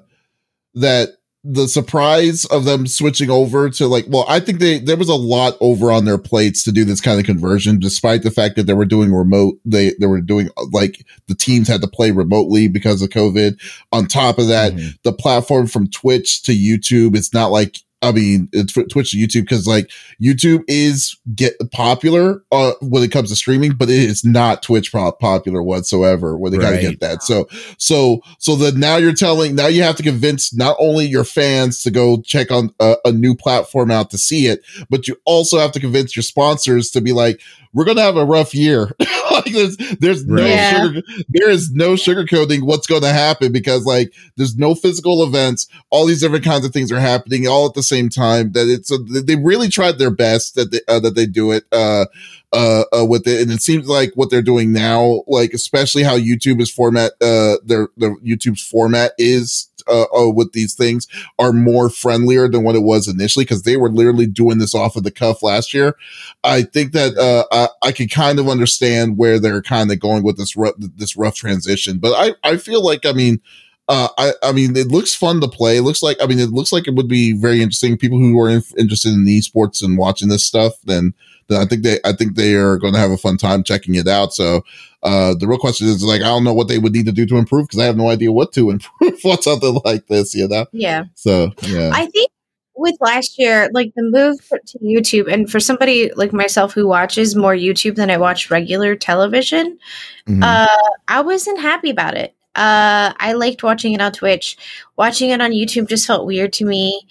[0.75, 5.09] that the surprise of them switching over to like, well, I think they, there was
[5.09, 8.55] a lot over on their plates to do this kind of conversion, despite the fact
[8.57, 12.13] that they were doing remote, they, they were doing like the teams had to play
[12.13, 13.61] remotely because of COVID.
[13.91, 14.91] On top of that, mm-hmm.
[15.03, 19.43] the platform from Twitch to YouTube, it's not like I mean, it's Twitch to YouTube
[19.43, 19.91] because like
[20.21, 24.93] YouTube is get popular uh, when it comes to streaming, but it is not Twitch
[24.93, 26.37] popular whatsoever.
[26.37, 26.75] Where they right.
[26.75, 27.23] got to get that.
[27.23, 27.49] So,
[27.79, 31.83] so, so that now you're telling now you have to convince not only your fans
[31.83, 35.59] to go check on a, a new platform out to see it, but you also
[35.59, 37.41] have to convince your sponsors to be like,
[37.73, 38.91] we're gonna have a rough year.
[39.31, 40.83] like there's there's no yeah.
[40.83, 45.69] sugar there is no sugarcoating what's going to happen because like there's no physical events.
[45.91, 48.53] All these different kinds of things are happening all at the same time.
[48.53, 51.65] That it's uh, they really tried their best that they uh, that they do it.
[51.73, 52.07] Uh,
[52.55, 53.41] uh, uh, with it.
[53.41, 57.57] And it seems like what they're doing now, like especially how YouTube is format, uh,
[57.65, 61.07] their, their YouTube's format is uh, uh, with these things
[61.39, 64.97] are more friendlier than what it was initially because they were literally doing this off
[64.97, 65.97] of the cuff last year.
[66.45, 70.23] I think that uh, I, I can kind of understand where they're kind of going
[70.23, 73.41] with this rough, this rough transition, but I I feel like I mean.
[73.89, 75.79] Uh, I, I mean, it looks fun to play.
[75.79, 77.99] It looks like, I mean, it looks like it would be very interesting.
[77.99, 81.15] People who are in, interested in esports and watching this stuff, then
[81.49, 83.95] then I think they I think they are going to have a fun time checking
[83.95, 84.33] it out.
[84.33, 84.63] So
[85.03, 87.27] uh, the real question is like I don't know what they would need to do
[87.27, 90.35] to improve because I have no idea what to improve for something like this.
[90.35, 90.67] You know?
[90.73, 91.05] Yeah.
[91.15, 92.31] So yeah, I think
[92.75, 97.37] with last year, like the move to YouTube, and for somebody like myself who watches
[97.37, 99.79] more YouTube than I watch regular television,
[100.27, 100.43] mm-hmm.
[100.43, 100.67] uh,
[101.09, 102.35] I wasn't happy about it.
[102.55, 104.57] Uh, I liked watching it on Twitch.
[104.97, 107.03] Watching it on YouTube just felt weird to me.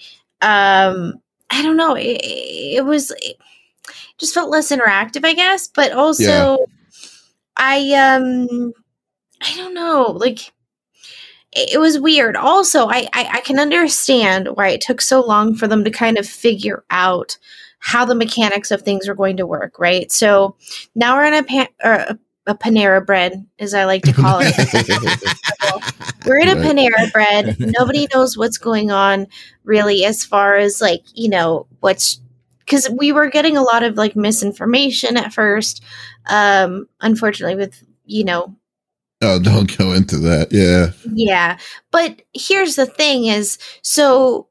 [0.42, 1.96] Um, I don't know.
[1.96, 3.12] It, it was.
[3.12, 3.38] It,
[4.22, 5.68] just felt less interactive, I guess.
[5.68, 6.56] But also, yeah.
[7.58, 8.72] I um,
[9.42, 10.54] I don't know, like
[11.52, 12.38] it, was weird.
[12.38, 16.18] Also, I, I I can understand why it took so long for them to kind
[16.18, 17.38] of figure out
[17.80, 20.12] how the mechanics of things are going to work, right?
[20.12, 20.56] So
[20.96, 22.18] now we're in a pan, a,
[22.48, 24.56] a Panera bread, as I like to call it.
[26.26, 27.56] we're in a Panera bread.
[27.60, 29.28] Nobody knows what's going on
[29.64, 32.20] really, as far as like you know what's
[32.60, 35.84] because we were getting a lot of like misinformation at first.
[36.30, 38.56] Um, unfortunately, with you know.
[39.24, 40.52] Oh, don't go into that.
[40.52, 40.92] Yeah.
[41.14, 41.60] Yeah,
[41.92, 44.48] but here's the thing: is so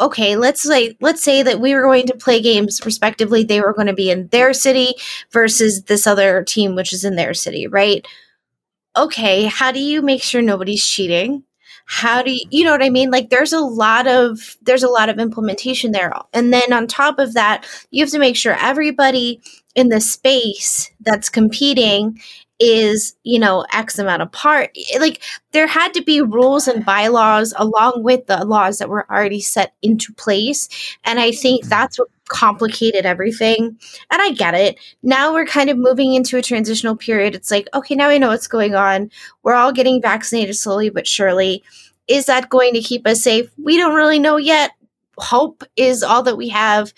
[0.00, 3.74] okay let's say let's say that we were going to play games respectively they were
[3.74, 4.94] going to be in their city
[5.30, 8.06] versus this other team which is in their city right
[8.96, 11.42] okay how do you make sure nobody's cheating
[11.86, 13.10] how do you, you know what I mean?
[13.10, 16.12] Like there's a lot of there's a lot of implementation there.
[16.32, 19.42] And then on top of that, you have to make sure everybody
[19.74, 22.20] in the space that's competing
[22.64, 28.04] is you know x amount apart like there had to be rules and bylaws along
[28.04, 30.68] with the laws that were already set into place
[31.04, 31.70] and i think mm-hmm.
[31.70, 33.78] that's what complicated everything.
[34.10, 34.78] And I get it.
[35.02, 37.34] Now we're kind of moving into a transitional period.
[37.34, 39.10] It's like, okay, now we know what's going on.
[39.42, 41.62] We're all getting vaccinated slowly but surely.
[42.08, 43.50] Is that going to keep us safe?
[43.62, 44.72] We don't really know yet.
[45.18, 46.92] Hope is all that we have.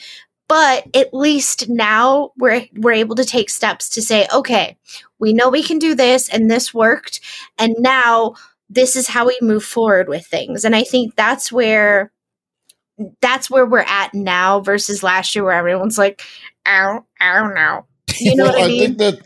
[0.46, 4.76] But at least now we're we're able to take steps to say, okay,
[5.24, 7.20] we know we can do this and this worked.
[7.58, 8.34] And now
[8.68, 10.66] this is how we move forward with things.
[10.66, 12.12] And I think that's where
[13.22, 16.22] that's where we're at now versus last year where everyone's like,
[16.66, 17.86] I don't, I don't know.
[18.20, 18.82] You know well, what I, mean?
[18.82, 19.20] I think that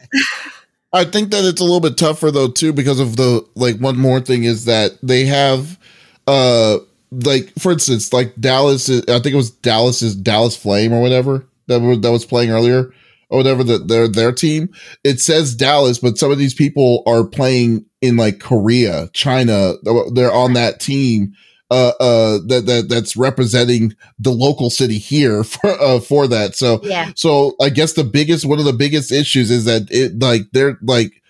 [0.93, 3.99] I think that it's a little bit tougher though too because of the like one
[3.99, 5.79] more thing is that they have
[6.27, 6.79] uh
[7.11, 11.81] like for instance like Dallas I think it was Dallas's Dallas Flame or whatever that
[12.01, 12.95] that was playing earlier
[13.31, 14.69] or whatever that their their team
[15.05, 19.75] it says Dallas but some of these people are playing in like Korea China
[20.13, 21.35] they're on that team
[21.71, 26.57] uh, uh, that, that that's representing the local city here for uh, for that.
[26.57, 27.13] So yeah.
[27.15, 30.79] So I guess the biggest one of the biggest issues is that it like they're
[30.83, 31.23] like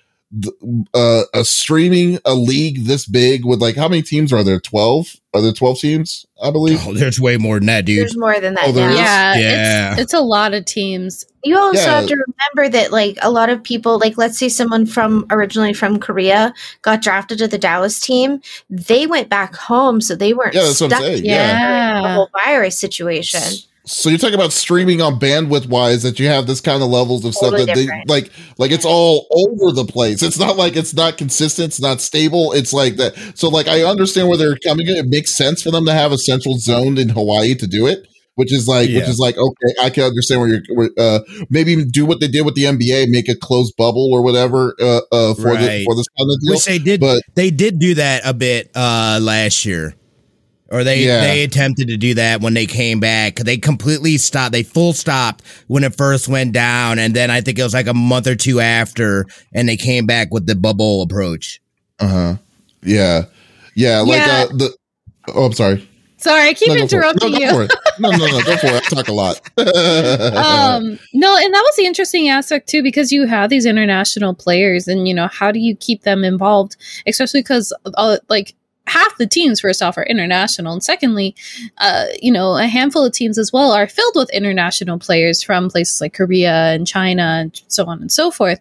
[0.94, 4.60] uh, a streaming a league this big with like how many teams are there?
[4.60, 5.14] Twelve?
[5.34, 6.26] Are there twelve teams?
[6.42, 6.80] I believe.
[6.86, 8.00] Oh, there's way more than that, dude.
[8.00, 8.92] There's more than that Oh, there now.
[8.94, 8.98] is?
[9.00, 9.92] Yeah, Yeah.
[9.92, 11.24] It's, it's a lot of teams.
[11.44, 12.00] You also Yeah.
[12.00, 15.72] have to remember that, like, a lot of people, like, let's say someone from originally
[15.72, 16.52] from Korea
[16.82, 20.80] got drafted to the Dallas team, they went back home, so they weren't Yeah, that's
[20.80, 21.24] what I'm stuck saying.
[21.24, 21.90] here Yeah.
[21.92, 23.42] during the whole virus situation.
[23.88, 27.24] So you're talking about streaming on bandwidth wise that you have this kind of levels
[27.24, 30.22] of Totally stuff that they like like it's all over the place.
[30.22, 32.52] It's not like it's not consistent, it's not stable.
[32.52, 33.16] It's like that.
[33.34, 34.96] So like I understand where they're coming in.
[34.96, 38.06] It makes sense for them to have a central zone in Hawaii to do it.
[38.34, 41.18] Which is like, which is like, okay, I can understand where you're, where, uh,
[41.50, 44.76] maybe even do what they did with the NBA, make a closed bubble or whatever,
[44.80, 46.52] uh, uh, for the, for this kind of deal.
[46.52, 47.00] Which they did.
[47.00, 49.97] But they did do that a bit uh last year.
[50.70, 51.22] Or they Yeah.
[51.22, 53.36] they attempted to do that when they came back.
[53.36, 54.52] They completely stopped.
[54.52, 57.86] They full stopped when it first went down, and then I think it was like
[57.86, 61.60] a month or two after, and they came back with the bubble approach.
[62.00, 62.36] uh huh,
[62.82, 63.24] yeah,
[63.74, 64.46] yeah, like Yeah.
[64.50, 64.76] uh, the.
[65.28, 65.88] Oh, I'm sorry.
[66.20, 66.92] Sorry, I keep No, go for it.
[66.92, 67.46] interrupting no, you.
[67.50, 67.74] Go for it.
[68.00, 68.74] No, no, no, go for it.
[68.74, 69.40] I talk a lot.
[69.58, 74.88] um no and that was the interesting aspect too because you have these international players
[74.88, 78.54] and you know how do you keep them involved especially because uh, like
[78.88, 80.72] half the teams first off are international.
[80.72, 81.34] And secondly
[81.78, 85.68] uh you know a handful of teams as well are filled with international players from
[85.68, 88.60] places like korea and china and so on and so forth.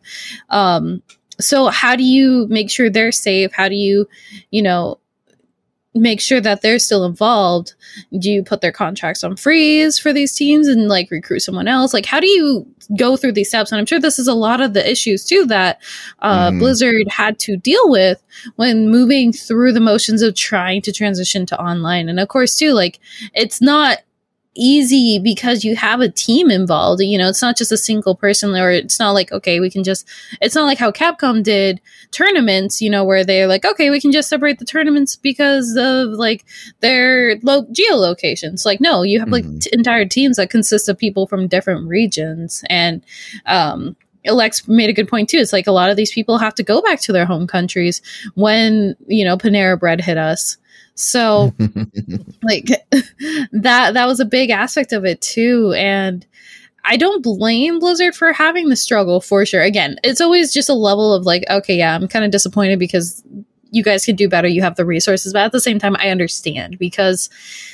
[0.50, 1.02] Um
[1.40, 3.52] so how do you make sure they're safe?
[3.54, 4.08] How do you
[4.52, 5.00] you know
[5.98, 7.74] make sure that they're still involved.
[8.18, 11.94] Do you put their contracts on freeze for these teams and like recruit someone else?
[11.94, 12.66] Like how do you
[12.98, 13.72] go through these steps?
[13.72, 15.82] And i'm sure this is a lot of the issues too that
[16.20, 16.60] uh, Mhm.
[16.60, 18.22] blizzard had to deal with
[18.56, 22.08] when moving through the motions of trying to transition to online.
[22.08, 23.00] And of course too like
[23.34, 23.98] it's not
[24.58, 28.56] easy because you have a team involved you know it's not just a single person
[28.56, 30.08] or it's not like okay we can just
[30.42, 31.80] it's not like how capcom did
[32.12, 36.10] tournaments you know where they're like okay we can just separate the tournaments because of
[36.10, 36.44] like
[36.80, 38.66] their lo- geolocations.
[38.66, 39.62] Like, no, you have like Mhm.
[39.62, 42.64] t- entire teams that consist of people from different regions.
[42.70, 43.04] And
[43.46, 43.96] um,
[44.26, 45.38] Alex made a good point too.
[45.38, 48.02] It's like a lot of these people have to go back to their home countries
[48.36, 50.58] when you know Panera Bread hit us.
[50.98, 51.54] So
[52.44, 52.66] like
[53.52, 56.26] that that was a big aspect of it too and
[56.84, 59.62] I don't blame Blizzard for having the struggle for sure.
[59.62, 63.24] Again, it's always just a level of like, okay, yeah, I'm kind of disappointed because
[63.72, 64.48] you guys can do better.
[64.48, 67.30] You have the resources, but at the same time, I understand because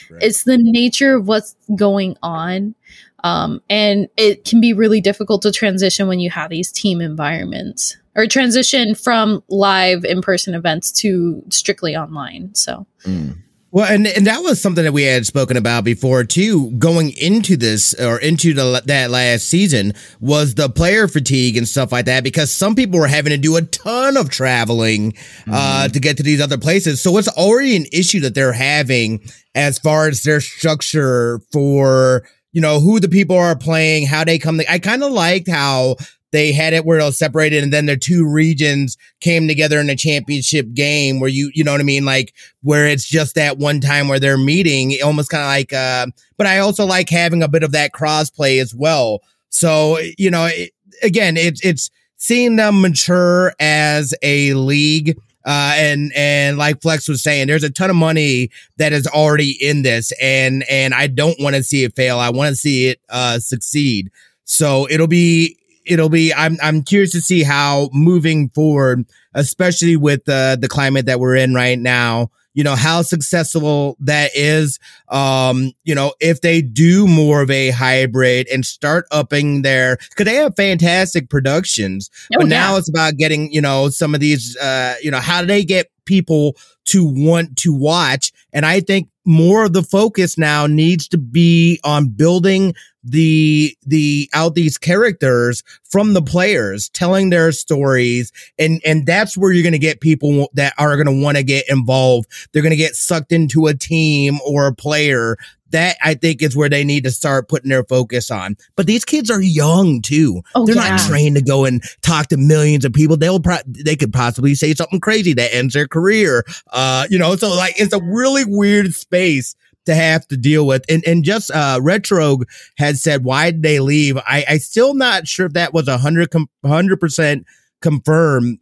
[0.09, 0.23] Right.
[0.23, 2.75] it's the nature of what's going on.
[3.23, 7.97] Um, and it can be really difficult to transition when you have these team environments
[8.15, 12.53] or transition from live in person events to strictly online.
[12.55, 13.37] So, Mm.
[13.73, 16.69] Well, and and that was something that we had spoken about before too.
[16.77, 21.91] Going into this or into the that last season was the player fatigue and stuff
[21.91, 25.15] like that because some people were having to do a ton of traveling
[25.51, 27.01] uh, to get to these other places.
[27.01, 29.21] So it's already an issue that they're having
[29.55, 34.37] as far as their structure for you know who the people are playing, how they
[34.37, 34.61] come.
[34.69, 35.95] I kind of liked how
[36.33, 39.89] they had it where it was separated and then the two regions came together in
[39.89, 43.59] a championship game where you you know what I mean like where it's just that
[43.59, 47.43] one time where they're meeting almost kind of like uh but I also like having
[47.43, 50.71] a bit of that cross play as well so you know it,
[51.01, 57.21] again it's it's seeing them mature as a league uh, and and like Flex was
[57.21, 61.37] saying, there's a ton of money that is already in this, and and I don't
[61.37, 62.17] want to see it fail.
[62.17, 64.09] I want to see it uh, succeed.
[64.45, 66.33] So it'll be it'll be.
[66.33, 71.35] I'm I'm curious to see how moving forward, especially with the the climate that we're
[71.35, 72.29] in right now.
[72.55, 74.77] You know how successful that is.
[75.09, 80.25] Um, you know if they do more of a hybrid and start upping their because
[80.25, 82.49] they have fantastic productions Oh, but yeah.
[82.59, 85.63] now it's about getting you know some of these uh you know how do they
[85.63, 86.55] get people
[86.85, 91.79] to want to watch and i think more of the focus now needs to be
[91.83, 92.73] on building
[93.03, 99.51] the the out these characters from the players telling their stories and and that's where
[99.51, 102.71] you're going to get people that are going to want to get involved they're going
[102.71, 105.37] to get sucked into a team or a player
[105.73, 108.57] that I think is where they need to start putting their focus on.
[108.75, 110.43] But these kids are young too.
[110.55, 110.91] Oh, They're yeah.
[110.91, 113.17] not trained to go and talk to millions of people.
[113.17, 116.45] They'll pro- they could possibly say something crazy that ends their career.
[116.71, 119.55] Uh, you know, so like it's a really weird space
[119.85, 120.85] to have to deal with.
[120.89, 122.39] And and just uh Retro
[122.77, 124.17] had said why did they leave?
[124.17, 126.33] I I still not sure if that was a hundred
[126.65, 127.45] hundred percent
[127.81, 128.59] confirmed.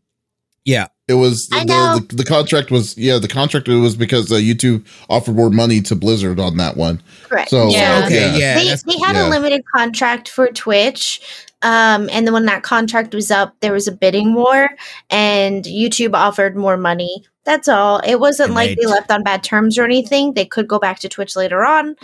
[0.66, 0.88] Yeah.
[1.08, 5.36] It was the, the the contract was yeah the contract was because uh, YouTube offered
[5.36, 7.02] more money to Blizzard on that one.
[7.24, 7.50] Correct.
[7.50, 8.04] So Yeah.
[8.06, 8.56] Okay, yeah.
[8.56, 9.28] they, they had yeah.
[9.28, 11.48] a limited contract for Twitch.
[11.64, 14.70] Um, and then when that contract was up, there was a bidding war,
[15.10, 17.24] and YouTube offered more money.
[17.44, 18.00] That's all.
[18.06, 18.92] It wasn't like they Right.
[18.96, 20.34] left on bad terms or anything.
[20.34, 21.96] They could go back to Twitch later on.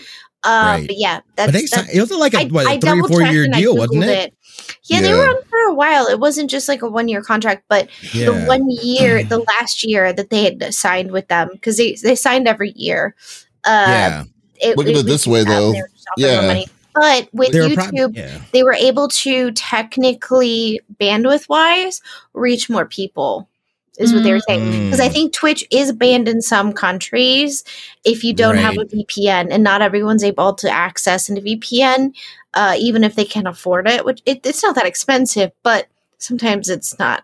[0.44, 0.88] Uh, Right.
[0.88, 3.08] But yeah, that's, But they, that's it was like a, what, a three or double
[3.08, 4.34] four checked year deal, wasn't Googled it?
[4.86, 6.08] Yeah, they were on for a while.
[6.08, 10.12] It wasn't just like a one year contract, but the one year, the last year
[10.14, 13.16] that they had signed with them, because they, they signed every year.
[13.64, 14.24] Uh, yeah.
[14.62, 15.72] it, Look at it this way, though.
[15.72, 16.64] they were just offering more Yeah.
[16.96, 18.42] But with They were YouTube, prob- yeah.
[18.54, 22.02] they were able to technically, bandwidth wise,
[22.34, 23.48] reach more people,
[23.98, 24.62] is what they were saying.
[24.86, 25.14] Because I Mm.
[25.14, 27.64] think Twitch is banned in some countries
[28.04, 32.14] if you don't have a VPN, and not everyone's able to access into VPN,
[32.54, 34.06] uh, even if they can afford it.
[34.06, 35.88] Which it, it's not that expensive, but
[36.20, 37.24] sometimes it's not.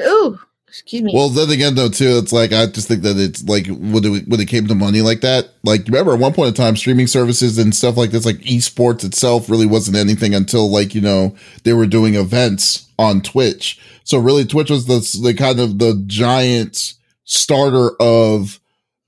[0.00, 0.38] Ooh,
[0.68, 1.12] excuse me.
[1.14, 4.28] Well, then again, though, too, it's like I just think that it's like when it,
[4.28, 5.50] when it came to money like that.
[5.64, 9.04] Like, remember at one point in time, streaming services and stuff like this, like esports
[9.04, 11.34] itself, really wasn't anything until like you know
[11.64, 13.78] they were doing events on Twitch.
[14.06, 16.94] So really, Twitch was the the kind of the giant
[17.24, 18.60] starter of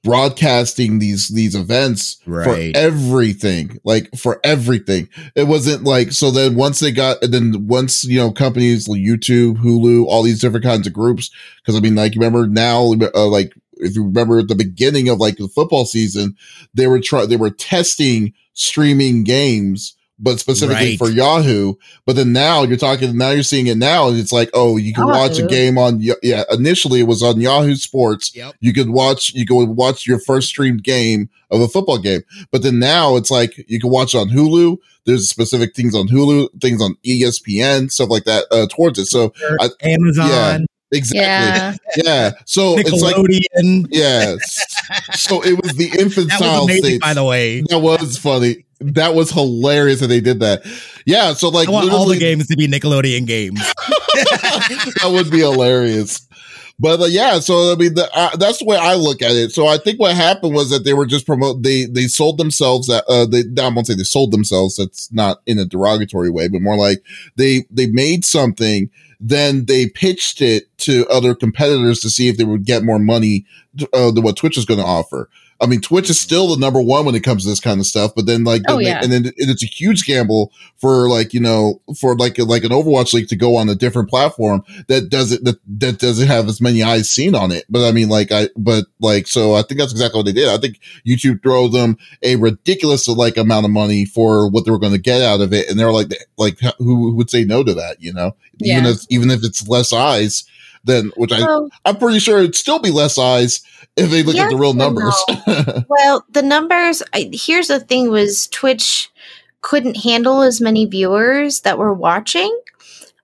[0.05, 2.75] broadcasting these these events Right.
[2.75, 7.67] for everything like for everything it wasn't like so then once they got and then
[7.67, 11.31] once you know companies like youtube hulu all these different kinds of groups
[11.61, 15.19] because i mean like remember now uh, like if you remember at the beginning of
[15.19, 16.37] like the football season
[16.75, 20.99] they were trying they were testing streaming games but specifically Right.
[20.99, 21.75] for yahoo.
[22.07, 24.93] But then now you're talking now you're seeing it now and it's like oh you
[24.93, 28.35] can watch a game on yeah initially it was on yahoo sports.
[28.35, 28.55] Yep.
[28.61, 32.23] you could watch you could watch your first streamed game of a football game.
[32.51, 34.79] But then now it's like you can watch it on hulu.
[35.07, 39.07] There's specific things on hulu things on espn stuff like that uh towards it.
[39.07, 41.75] So I- Amazon, exactly Yeah.
[42.05, 43.87] yeah, so it's like Nickelodeon.
[43.91, 44.37] yeah
[45.13, 47.61] so it was the that was infantile amazing, stage by the way.
[47.69, 50.63] that was funny that was hilarious that they did that
[51.05, 53.61] yeah so like I want all the games to be Nickelodeon games.
[54.15, 56.27] that would be hilarious.
[56.81, 59.51] But uh, yeah, so I mean, the, uh, that's the way I look at it.
[59.51, 62.87] So I think what happened was that they were just promote they they sold themselves.
[62.87, 64.77] that uh, they I won't say they sold themselves.
[64.77, 67.03] That's not in a derogatory way, but more like
[67.37, 72.45] they they made something, then they pitched it to other competitors to see if they
[72.45, 73.45] would get more money
[73.93, 75.29] uh, than what Twitch is going to offer.
[75.61, 77.87] I mean, Twitch is still the number one when it comes to this kind of
[77.87, 79.01] stuff, but then like, Oh, yeah.
[79.03, 83.13] and then it's a huge gamble for like you know for like like an Overwatch
[83.13, 86.83] League to go on a different platform that doesn't that, that doesn't have as many
[86.83, 87.65] eyes seen on it.
[87.69, 90.49] But I mean, like I but like so I think that's exactly what they did.
[90.49, 94.79] I think YouTube throw them a ridiculous like amount of money for what they were
[94.79, 97.65] going to get out of it, and they're like like who, who would say no
[97.65, 98.01] to that?
[98.01, 98.79] You know, yeah.
[98.79, 100.45] even if even if it's less eyes.
[100.85, 103.61] Then, which I, Well, I'm pretty sure it'd still be less eyes
[103.97, 105.15] if they look at the real numbers.
[105.89, 107.03] Well, the numbers.
[107.13, 109.11] I, here's the thing: was Twitch
[109.61, 112.57] couldn't handle as many viewers that were watching,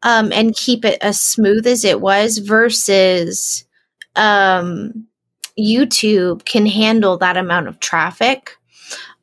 [0.03, 2.39] um, and keep it as smooth as it was.
[2.39, 3.65] Versus,
[4.17, 5.07] um,
[5.59, 8.57] YouTube can handle that amount of traffic,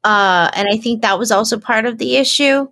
[0.03, 2.67] uh, and I think that was also part of the issue.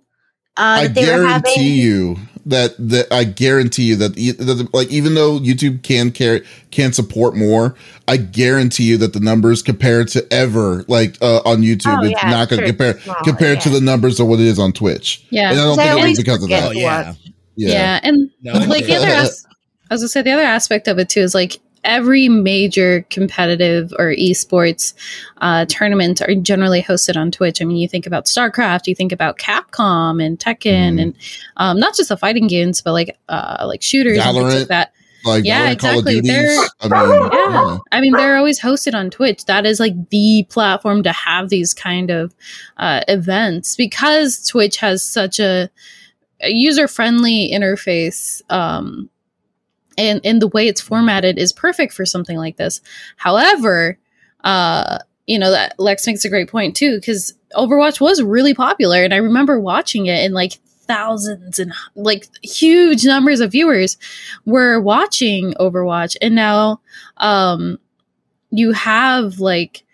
[0.56, 2.16] Uh, I that they were guarantee you
[2.46, 6.92] that that I guarantee you that, e- that like even though YouTube can carry can
[6.92, 7.74] support more,
[8.08, 12.22] I guarantee you that the numbers compared to ever like uh, on YouTube, Oh, it's
[12.22, 14.46] yeah, not going to sure, compare it's small, compared to the numbers of what it
[14.46, 15.26] is on Twitch.
[15.30, 15.50] Yeah.
[15.50, 16.68] And I don't So I think it was because of that.
[16.68, 17.14] Oh yeah.
[17.56, 17.68] Yeah.
[17.72, 19.22] Yeah, and No, like the other, yeah.
[19.22, 19.46] as-
[19.90, 23.92] I was gonna say the other aspect of it too is like every major competitive
[23.98, 24.94] or esports
[25.38, 27.60] uh, tournament are generally hosted on Twitch.
[27.62, 31.02] I mean, you think about StarCraft, you think about Capcom and Tekken, Mhm.
[31.02, 31.14] and
[31.56, 34.92] um, not just the fighting games, but like uh, like shooters and things like that.
[35.22, 36.20] Like Yeah, Valorant, exactly.
[36.22, 37.50] They're- I mean, Yeah.
[37.52, 37.78] yeah.
[37.92, 39.44] I mean, they're always hosted on Twitch.
[39.44, 42.34] That is like the platform to have these kind of
[42.78, 45.68] uh, events because Twitch has such a,
[46.40, 48.40] a user friendly interface.
[48.50, 49.10] Um,
[49.98, 52.80] and, and the way it's formatted is perfect for something like this.
[53.16, 53.98] However,
[54.44, 59.02] uh, you know, that Lex makes a great point too, because Overwatch was really popular.
[59.04, 60.54] And I remember watching it and like
[60.86, 63.96] thousands and like huge numbers of viewers
[64.44, 66.16] were watching Overwatch.
[66.20, 66.80] And now,
[67.18, 67.78] um,
[68.50, 69.84] you have like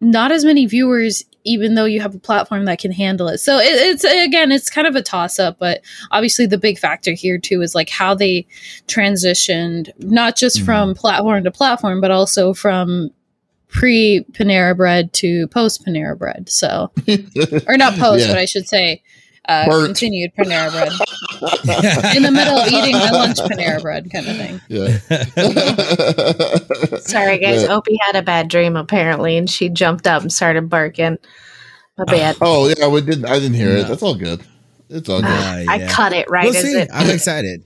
[0.00, 3.58] not as many viewers even though you have a platform that can handle it so
[3.58, 5.80] it, it's again it's kind of a toss up but
[6.10, 8.46] obviously the big factor here too is like how they
[8.86, 10.64] transitioned not just Mhm.
[10.64, 13.10] from platform to platform but also from
[13.68, 16.90] pre panera bread to post panera bread so
[17.66, 18.32] or not post Yeah.
[18.32, 19.02] but i should say
[19.48, 20.92] uh, continued panera bread
[22.16, 24.98] in the middle of eating my lunch panera bread kind of thing Yeah.
[27.00, 27.62] Sorry, guys.
[27.62, 27.74] Yeah.
[27.74, 31.18] Opie had a bad dream apparently, and she jumped up and started barking.
[31.96, 32.36] My bad.
[32.42, 33.24] Oh yeah, we didn't.
[33.24, 33.88] I didn't hear it.
[33.88, 34.40] That's all good.
[34.90, 35.30] It's all good.
[35.30, 35.88] Uh, I yeah.
[35.88, 36.78] cut it right We'll as see.
[36.78, 36.88] it.
[36.92, 37.64] I'm excited.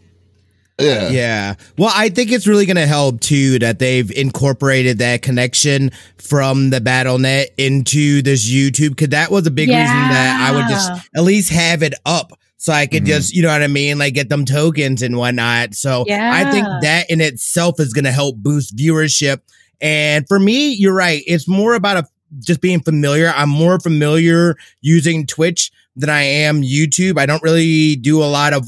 [0.83, 1.09] Yeah.
[1.11, 1.55] Yeah.
[1.79, 6.71] Well, I think it's really going to help too that they've incorporated that connection from
[6.71, 11.09] the BattleNet into this YouTube because that was a big reason that I would just
[11.17, 13.07] at least have it up so I could Mhm.
[13.07, 15.75] just, you know what I mean, like get them tokens and whatnot.
[15.75, 16.31] So yeah.
[16.33, 19.41] I think that in itself is going to help boost viewership.
[19.81, 21.23] And for me, you're right.
[21.27, 22.07] It's more about a,
[22.39, 23.33] just being familiar.
[23.37, 27.19] I'm more familiar using Twitch than I am YouTube.
[27.19, 28.67] I don't really do a lot of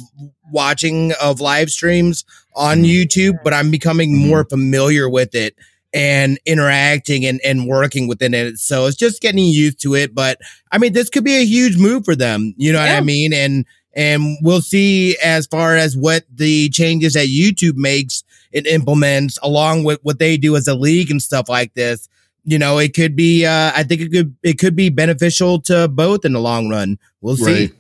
[0.51, 2.25] watching of live streams
[2.57, 2.91] on Mhm.
[3.07, 4.27] YouTube, but I'm becoming Mhm.
[4.27, 5.55] more familiar with it
[5.93, 8.59] and interacting and, and working within it.
[8.59, 10.15] So it's just getting used to it.
[10.15, 10.39] But
[10.73, 12.55] I mean, this could be a huge move for them.
[12.57, 13.33] You know what I mean?
[13.33, 13.65] And
[13.97, 19.85] and we'll see as far as what the changes that YouTube makes and implements along
[19.85, 22.09] with what they do as a league and stuff like this.
[22.45, 25.87] You know, it could be uh I think it could it could be beneficial to
[25.89, 26.99] both in the long run.
[27.21, 27.71] We'll see.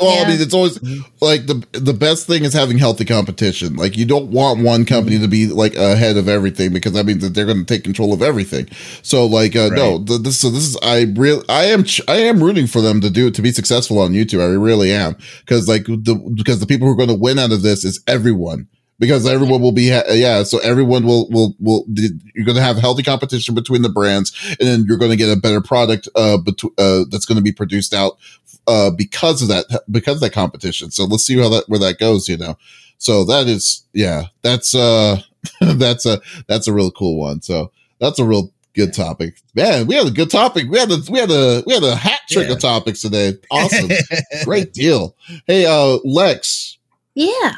[0.00, 0.06] Right.
[0.06, 0.80] Well, I mean, it's always
[1.20, 3.74] like the the best thing is having healthy competition.
[3.74, 7.22] Like you don't want one company to be like ahead of everything because that means
[7.22, 8.68] that they're going to take control of everything.
[9.02, 12.16] So like, uh, no, th- this so this is I real I am ch- I
[12.18, 14.40] am rooting for them to do to be successful on YouTube.
[14.40, 17.52] I really am because like the because the people who are going to win out
[17.52, 18.68] of this is everyone.
[18.98, 20.42] Because everyone will be, ha- yeah.
[20.42, 21.84] So everyone will, will, will.
[21.88, 25.30] You're going to have healthy competition between the brands, and then you're going to get
[25.30, 28.18] a better product, uh, between, uh, that's going to be produced out
[28.66, 30.90] uh, because of that because of that competition.
[30.90, 32.28] So let's see how that where that goes.
[32.28, 32.56] You know,
[32.98, 35.20] so that is yeah, that's uh
[35.60, 37.40] that's a that's a real cool one.
[37.40, 37.70] So
[38.00, 39.40] that's a real good topic.
[39.54, 40.66] Man, we had a good topic.
[40.68, 42.54] We had a we had a we had a hat trick Yeah.
[42.54, 43.34] of topics today.
[43.50, 43.88] Awesome,
[44.44, 45.14] great deal.
[45.46, 46.78] Hey, uh, Lex,
[47.14, 47.52] Yeah.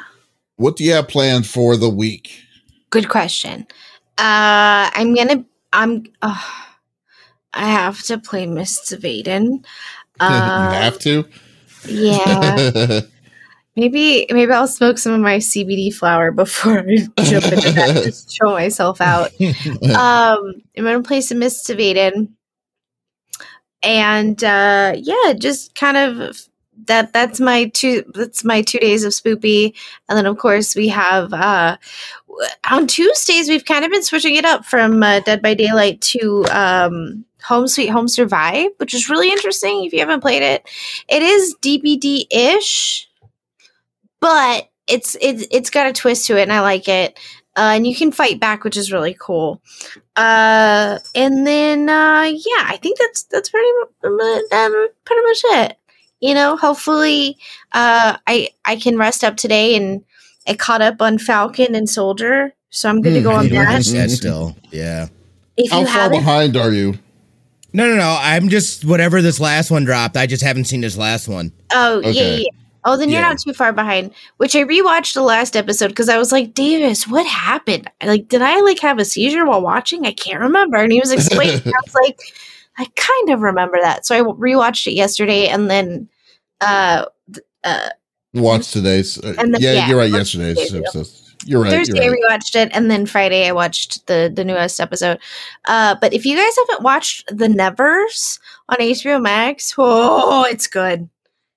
[0.60, 2.44] What do you have planned for the week?
[2.90, 3.66] Good question.
[4.18, 5.44] Uh, I'm gonna.
[5.72, 6.04] I'm.
[6.22, 6.40] Uh,
[7.54, 9.44] I have to play Mists of Aiden.
[9.50, 9.64] you
[10.20, 11.24] Uh, have to.
[11.88, 13.00] yeah.
[13.76, 18.02] Maybe maybe I'll smoke some of my CBD flower before I jump into that.
[18.04, 19.30] Just show myself out.
[19.40, 22.30] Um, I'm gonna play some Mists of Aiden,
[23.82, 26.48] and uh, yeah, just kind of
[26.86, 27.12] that.
[27.12, 28.04] That's my two.
[28.14, 29.74] That's my two days of spoopy,
[30.08, 31.76] and then of course we have uh,
[32.70, 36.44] on Tuesdays we've kind of been switching it up from uh, Dead by Daylight to
[36.50, 39.84] um, Home Sweet Home Survive, which is really interesting.
[39.84, 40.68] If you haven't played it,
[41.08, 43.08] it is DBD ish,
[44.20, 47.18] but it's it's it's got a twist to it, and I like it.
[47.56, 49.60] Uh, and you can fight back, which is really cool.
[50.14, 53.68] Uh, and then uh, yeah, I think that's that's pretty
[54.00, 55.76] pretty much it.
[56.20, 57.36] You know, hopefully,
[57.72, 60.04] uh, I I can rest up today and
[60.46, 63.72] I caught up on Falcon and Soldier, so I'm good to go on You that.
[63.74, 64.56] watched that still.
[64.70, 65.08] Yeah.
[65.56, 66.94] If How far behind are you?
[67.72, 68.16] No, no, no.
[68.20, 70.16] I'm just whatever this last one dropped.
[70.16, 71.52] I just haven't seen this last one.
[71.72, 72.30] oh yeah, Okay.
[72.32, 72.48] yeah, yeah.
[72.84, 73.28] Oh, then you're Yeah.
[73.28, 74.10] not too far behind.
[74.38, 77.90] Which I rewatched the last episode because I was like, Davies, what happened?
[78.02, 80.06] Like, did I like have a seizure while watching?
[80.06, 80.78] I can't remember.
[80.78, 81.60] And he was explaining.
[81.66, 82.18] I was like,
[82.80, 84.06] I kind of remember that.
[84.06, 86.08] So I rewatched it yesterday, and then,
[86.62, 87.04] uh,
[87.62, 87.88] uh,
[88.32, 89.18] Watch today's.
[89.18, 90.10] Uh, And then- yeah, yeah, you're right.
[90.10, 91.08] Yesterday's episode.
[91.44, 91.70] You're right.
[91.72, 92.20] Thursday You're right.
[92.30, 95.18] I rewatched it, and then Friday I watched the the newest episode.
[95.66, 101.08] Uh, but if you guys haven't watched The Nevers on HBO Max, oh, it's good.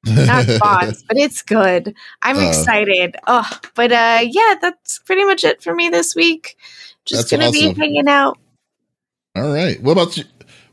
[0.05, 1.93] Not bots, but it's good.
[2.23, 2.47] I'm Uh.
[2.49, 3.15] excited.
[3.27, 6.57] Oh, but uh, yeah, that's pretty much it for me this week.
[7.05, 7.73] Just gonna awesome.
[7.73, 8.37] be hanging out.
[9.35, 9.81] All right.
[9.81, 10.23] What about you?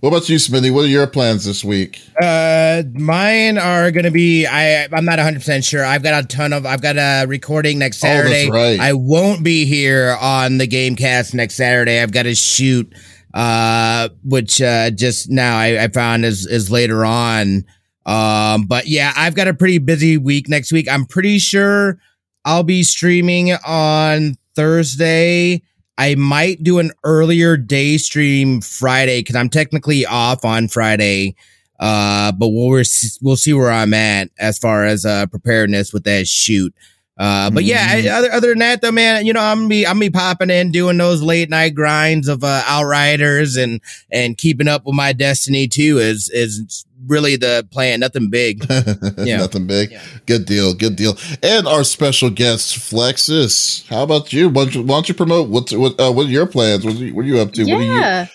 [0.00, 0.72] What about you, Smitty?
[0.72, 2.00] What are your plans this week?
[2.22, 4.46] Uh, mine are gonna be.
[4.46, 5.84] I I'm not 100 percent sure.
[5.84, 6.64] I've got a ton of.
[6.64, 8.48] I've got a recording next Saturday.
[8.48, 8.78] Oh, that's Saturday.
[8.78, 8.80] right.
[8.80, 12.00] I won't be here on the GameCast next Saturday.
[12.00, 12.92] I've got to shoot.
[13.32, 17.64] Uh, which uh just now I, I found is is later on.
[18.06, 20.88] Um, but yeah, I've got a pretty busy week next week.
[20.90, 21.98] I'm pretty sure
[22.44, 25.62] I'll be streaming on Thursday.
[26.00, 31.36] I might do an earlier day stream Friday because I'm technically off on Friday.
[31.78, 32.82] Uh, but we'll
[33.20, 36.74] we'll see where I'm at as far as uh preparedness with that shoot.
[37.20, 39.86] Uh, but yeah, I, other other than that though, man, you know, I'm gonna be
[39.86, 44.38] I'm gonna be popping in doing those late night grinds of uh, Outriders and and
[44.38, 48.00] keeping up with my Destiny too is is really the plan.
[48.00, 48.64] Nothing big.
[49.20, 49.38] Yeah.
[49.38, 49.90] Nothing big.
[49.90, 50.02] Yeah.
[50.24, 50.72] Good deal.
[50.72, 51.14] Good deal.
[51.42, 53.86] And our special guest, Flexiss.
[53.88, 54.48] How about you?
[54.48, 56.00] Why don't you, why don't you promote what's what?
[56.00, 56.86] Uh, what are your plans?
[56.86, 57.64] What are you, what are you up to?
[57.64, 58.28] What are you?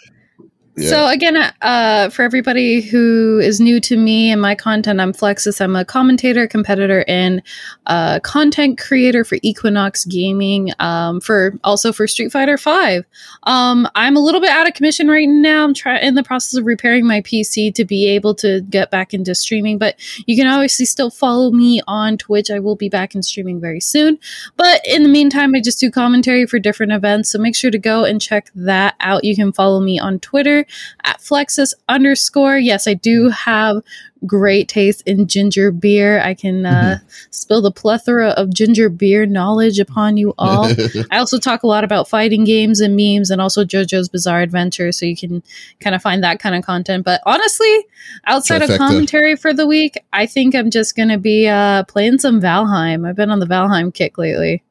[0.78, 0.90] Yeah.
[0.90, 5.62] So again, uh, for everybody who is new to me and my content, I'm Flexiss.
[5.62, 7.42] I'm a commentator, competitor, and
[7.86, 10.72] uh, content creator for Equinox Gaming.
[10.80, 13.06] Um, for also for Street Fighter Five.
[13.44, 15.64] Um, I'm a little bit out of commission right now.
[15.64, 19.34] I'm in the process of repairing my PC to be able to get back into
[19.34, 19.78] streaming.
[19.78, 19.96] But
[20.26, 22.52] you can obviously still follow me on Twitch.
[22.52, 24.20] I will be back in streaming very soon.
[24.58, 27.32] But in the meantime, I just do commentary for different events.
[27.32, 29.24] So make sure to go and check that out.
[29.24, 30.65] You can follow me on Twitter
[31.04, 32.58] at Flexiss underscore.
[32.58, 33.84] Yes, I do have
[34.26, 36.20] great taste in ginger beer.
[36.22, 40.72] I can uh, spill the plethora of ginger beer knowledge upon you all.
[41.12, 44.92] I also talk a lot about fighting games and memes and also JoJo's Bizarre Adventure,
[44.92, 45.44] so you can
[45.80, 47.06] kind of find that kind of content.
[47.06, 47.86] But honestly,
[48.26, 48.74] outside Trifecta.
[48.74, 52.42] of commentary for the week, I think I'm just going to be uh, playing some
[52.42, 53.08] Valheim.
[53.08, 54.64] I've been on the Valheim kick lately.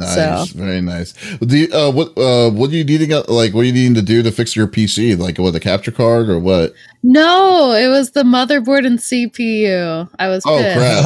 [0.00, 1.12] Nice, very nice.
[1.38, 3.10] Do you, uh, what uh, what are you needing?
[3.28, 5.18] Like, what are you needing to do to fix your PC?
[5.18, 6.72] Like, what a capture card or what?
[7.02, 10.08] No, it was the motherboard and CPU.
[10.18, 10.76] I was Oh, pissed.
[10.78, 11.04] crap.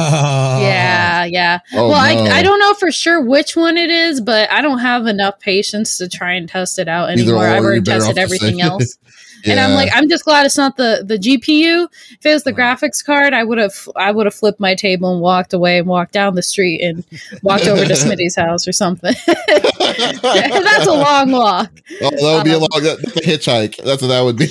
[0.61, 1.59] Yeah, yeah.
[1.73, 2.23] Oh, well, no.
[2.31, 5.39] I, I don't know for sure which one it is, but I don't have enough
[5.39, 7.45] patience to try and test it out anymore.
[7.45, 8.65] or, I've already tested everything say-
[9.47, 9.51] else.
[9.51, 11.87] And I'm like, I'm just glad it's not the the GPU.
[12.11, 15.11] If it was the graphics card, I would have I would have flipped my table
[15.13, 17.03] and walked away and walked down the street and
[17.43, 19.13] walked over to Smitty's house or something.
[19.27, 21.71] That's a long walk.
[22.01, 22.83] Oh, that would be a Um, long.
[22.83, 23.77] That's a hitchhike.
[23.83, 24.47] That's what that would be.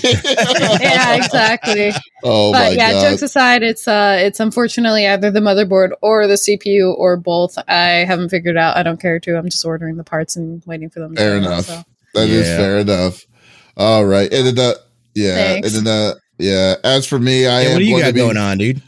[0.80, 1.92] Yeah, exactly.
[2.22, 3.10] Oh my but yeah, god.
[3.10, 7.58] jokes aside, it's uh it's unfortunately either the motherboard or the CPU or both.
[7.68, 8.76] I haven't figured out.
[8.76, 9.36] I don't care to.
[9.36, 11.14] I'm just ordering the parts and waiting for them.
[11.14, 11.64] to Fair come out, enough.
[11.66, 11.82] so.
[12.14, 12.56] That is Yeah.
[12.56, 13.24] fair enough.
[13.76, 14.74] All right, and then uh,
[15.14, 15.76] yeah, Thanks.
[15.76, 16.74] and then uh, yeah.
[16.84, 18.58] As for me, I Yeah, am what do you going got to be, going on,
[18.58, 18.82] dude?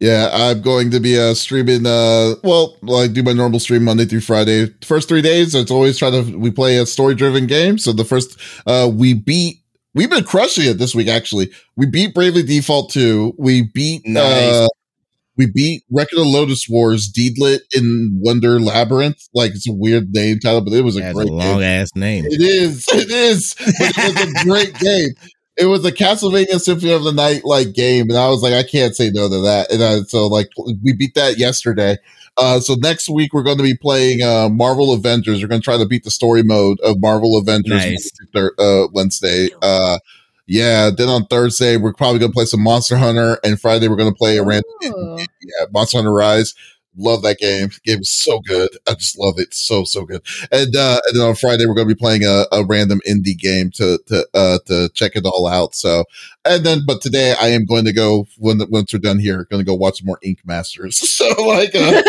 [0.00, 4.04] Yeah, I'm going to be uh streaming uh well, like do my normal stream Monday
[4.04, 4.66] through Friday.
[4.84, 7.78] First 3 days, it's always try to we play a story-driven game.
[7.78, 8.36] So the first
[8.66, 9.58] uh we beat
[9.94, 11.50] we've been crushing it this week actually.
[11.76, 13.34] We beat Bravely Default 2.
[13.38, 14.52] We beat Nice.
[14.54, 14.68] uh
[15.36, 19.18] we beat Record of Lodoss Wars Deedlit in Wonder Labyrinth.
[19.34, 21.38] Like it's a weird name title, but it was a That's a great game.
[21.38, 22.24] long ass name.
[22.26, 22.86] It is.
[22.92, 23.54] It is.
[23.58, 25.10] But it was a great game.
[25.58, 28.62] It was a Castlevania Symphony of the Night like game, and I was like, I
[28.62, 29.70] can't say no to that.
[29.70, 30.48] And I, so like
[30.82, 31.96] we beat that yesterday.
[32.38, 35.42] Uh, so next week we're going to be playing uh, Marvel Avengers.
[35.42, 38.10] We're going to try to beat the story mode of Marvel Avengers Nice.
[38.34, 39.48] Uh, Wednesday.
[39.60, 39.98] Uh,
[40.46, 40.90] yeah.
[40.96, 44.12] Then on Thursday we're probably going to play some Monster Hunter, and Friday we're going
[44.12, 46.54] to play a random yeah, Monster Hunter Rise.
[46.94, 47.68] Love that game.
[47.68, 48.68] The game is so good.
[48.86, 49.54] I just love it.
[49.54, 50.20] So so good.
[50.50, 53.70] And uh and then on Friday we're gonna be playing a, a random indie game
[53.76, 55.74] to to uh to check it all out.
[55.74, 56.04] So
[56.44, 59.64] and then but today I am going to go when once we're done here, gonna
[59.64, 60.98] go watch some more Ink Masters.
[61.22, 62.02] So like uh,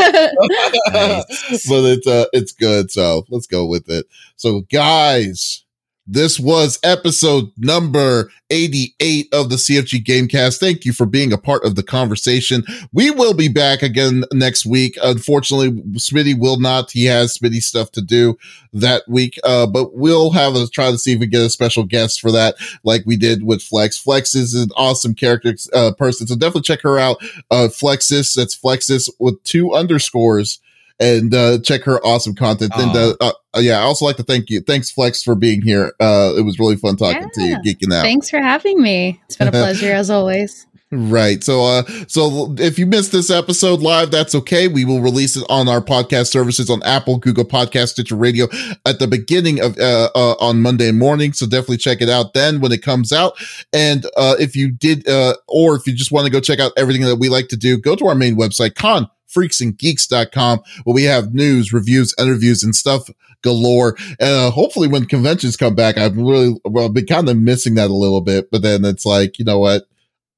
[0.91, 1.67] Nice.
[1.69, 2.91] but it's uh it's good.
[2.91, 4.05] So let's go with it.
[4.35, 5.62] So guys,
[6.05, 10.59] this was episode number 88 of the CFG Gamecast.
[10.59, 12.63] Thank you for being a part of the conversation.
[12.91, 14.97] We will be back again next week.
[15.01, 16.91] Unfortunately, Smitty will not.
[16.91, 18.37] He has Smitty stuff to do
[18.73, 19.39] that week.
[19.43, 22.31] Uh, but we'll have a try to see if we get a special guest for
[22.31, 23.97] that, like we did with Flex.
[23.97, 27.21] Flex is an awesome character uh, person, so definitely check her out.
[27.49, 30.59] Uh, Flexiss, that's Flexiss with two underscores
[31.03, 32.71] and uh, check her awesome content.
[32.75, 34.61] And uh, uh, yeah, I also like to thank you.
[34.61, 35.93] Thanks, Flex, for being here.
[35.99, 38.03] Uh, it was really fun talking to you, geeking out.
[38.03, 39.21] Thanks for having me.
[39.25, 40.65] It's been a pleasure as always.
[40.95, 41.43] Right.
[41.43, 44.67] So, uh, so if you missed this episode live, that's okay.
[44.67, 48.47] We will release it on our podcast services on Apple, Google Podcast, Stitcher Radio
[48.85, 51.33] at the beginning of, uh, uh on Monday morning.
[51.33, 53.33] So definitely check it out then when it comes out.
[53.73, 56.73] And, uh, if you did, uh, or if you just want to go check out
[56.77, 61.05] everything that we like to do, go to our main website, con freaksandgeeks.com where we
[61.05, 63.09] have news, reviews, interviews, and stuff
[63.41, 63.97] galore.
[64.19, 67.89] And uh, hopefully, when conventions come back, I've really, well, been kind of missing that
[67.89, 68.51] a little bit.
[68.51, 69.87] But then it's like, you know what?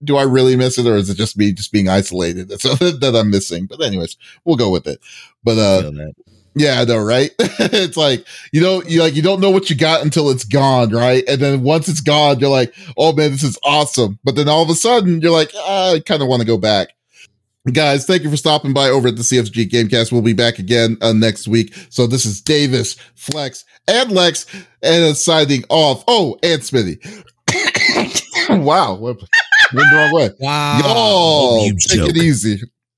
[0.03, 3.15] Do I really miss it, or is it just me just being isolated That's that
[3.15, 3.65] I'm missing?
[3.65, 4.99] But anyways, we'll go with it.
[5.43, 5.91] But uh,
[6.55, 7.31] yeah, I know, right?
[7.39, 10.89] it's like you know, you like you don't know what you got until it's gone,
[10.89, 11.23] right?
[11.27, 14.19] And then once it's gone, you're like, oh man, this is awesome.
[14.23, 16.57] But then all of a sudden, you're like, ah, I kind of want to go
[16.57, 16.89] back.
[17.73, 20.11] Guys, thank you for stopping by over at the CFG Gamecast.
[20.11, 21.73] We'll be back again uh, next week.
[21.89, 24.45] So this is Davies, Flex, and Lex,
[24.84, 26.03] and uh, signing off.
[26.07, 26.99] Oh, and Smitty.
[28.63, 29.15] wow,
[29.73, 30.29] went the wrong way.
[30.39, 30.79] Wow.
[30.79, 32.09] Y'all, take joke.
[32.09, 32.61] it easy.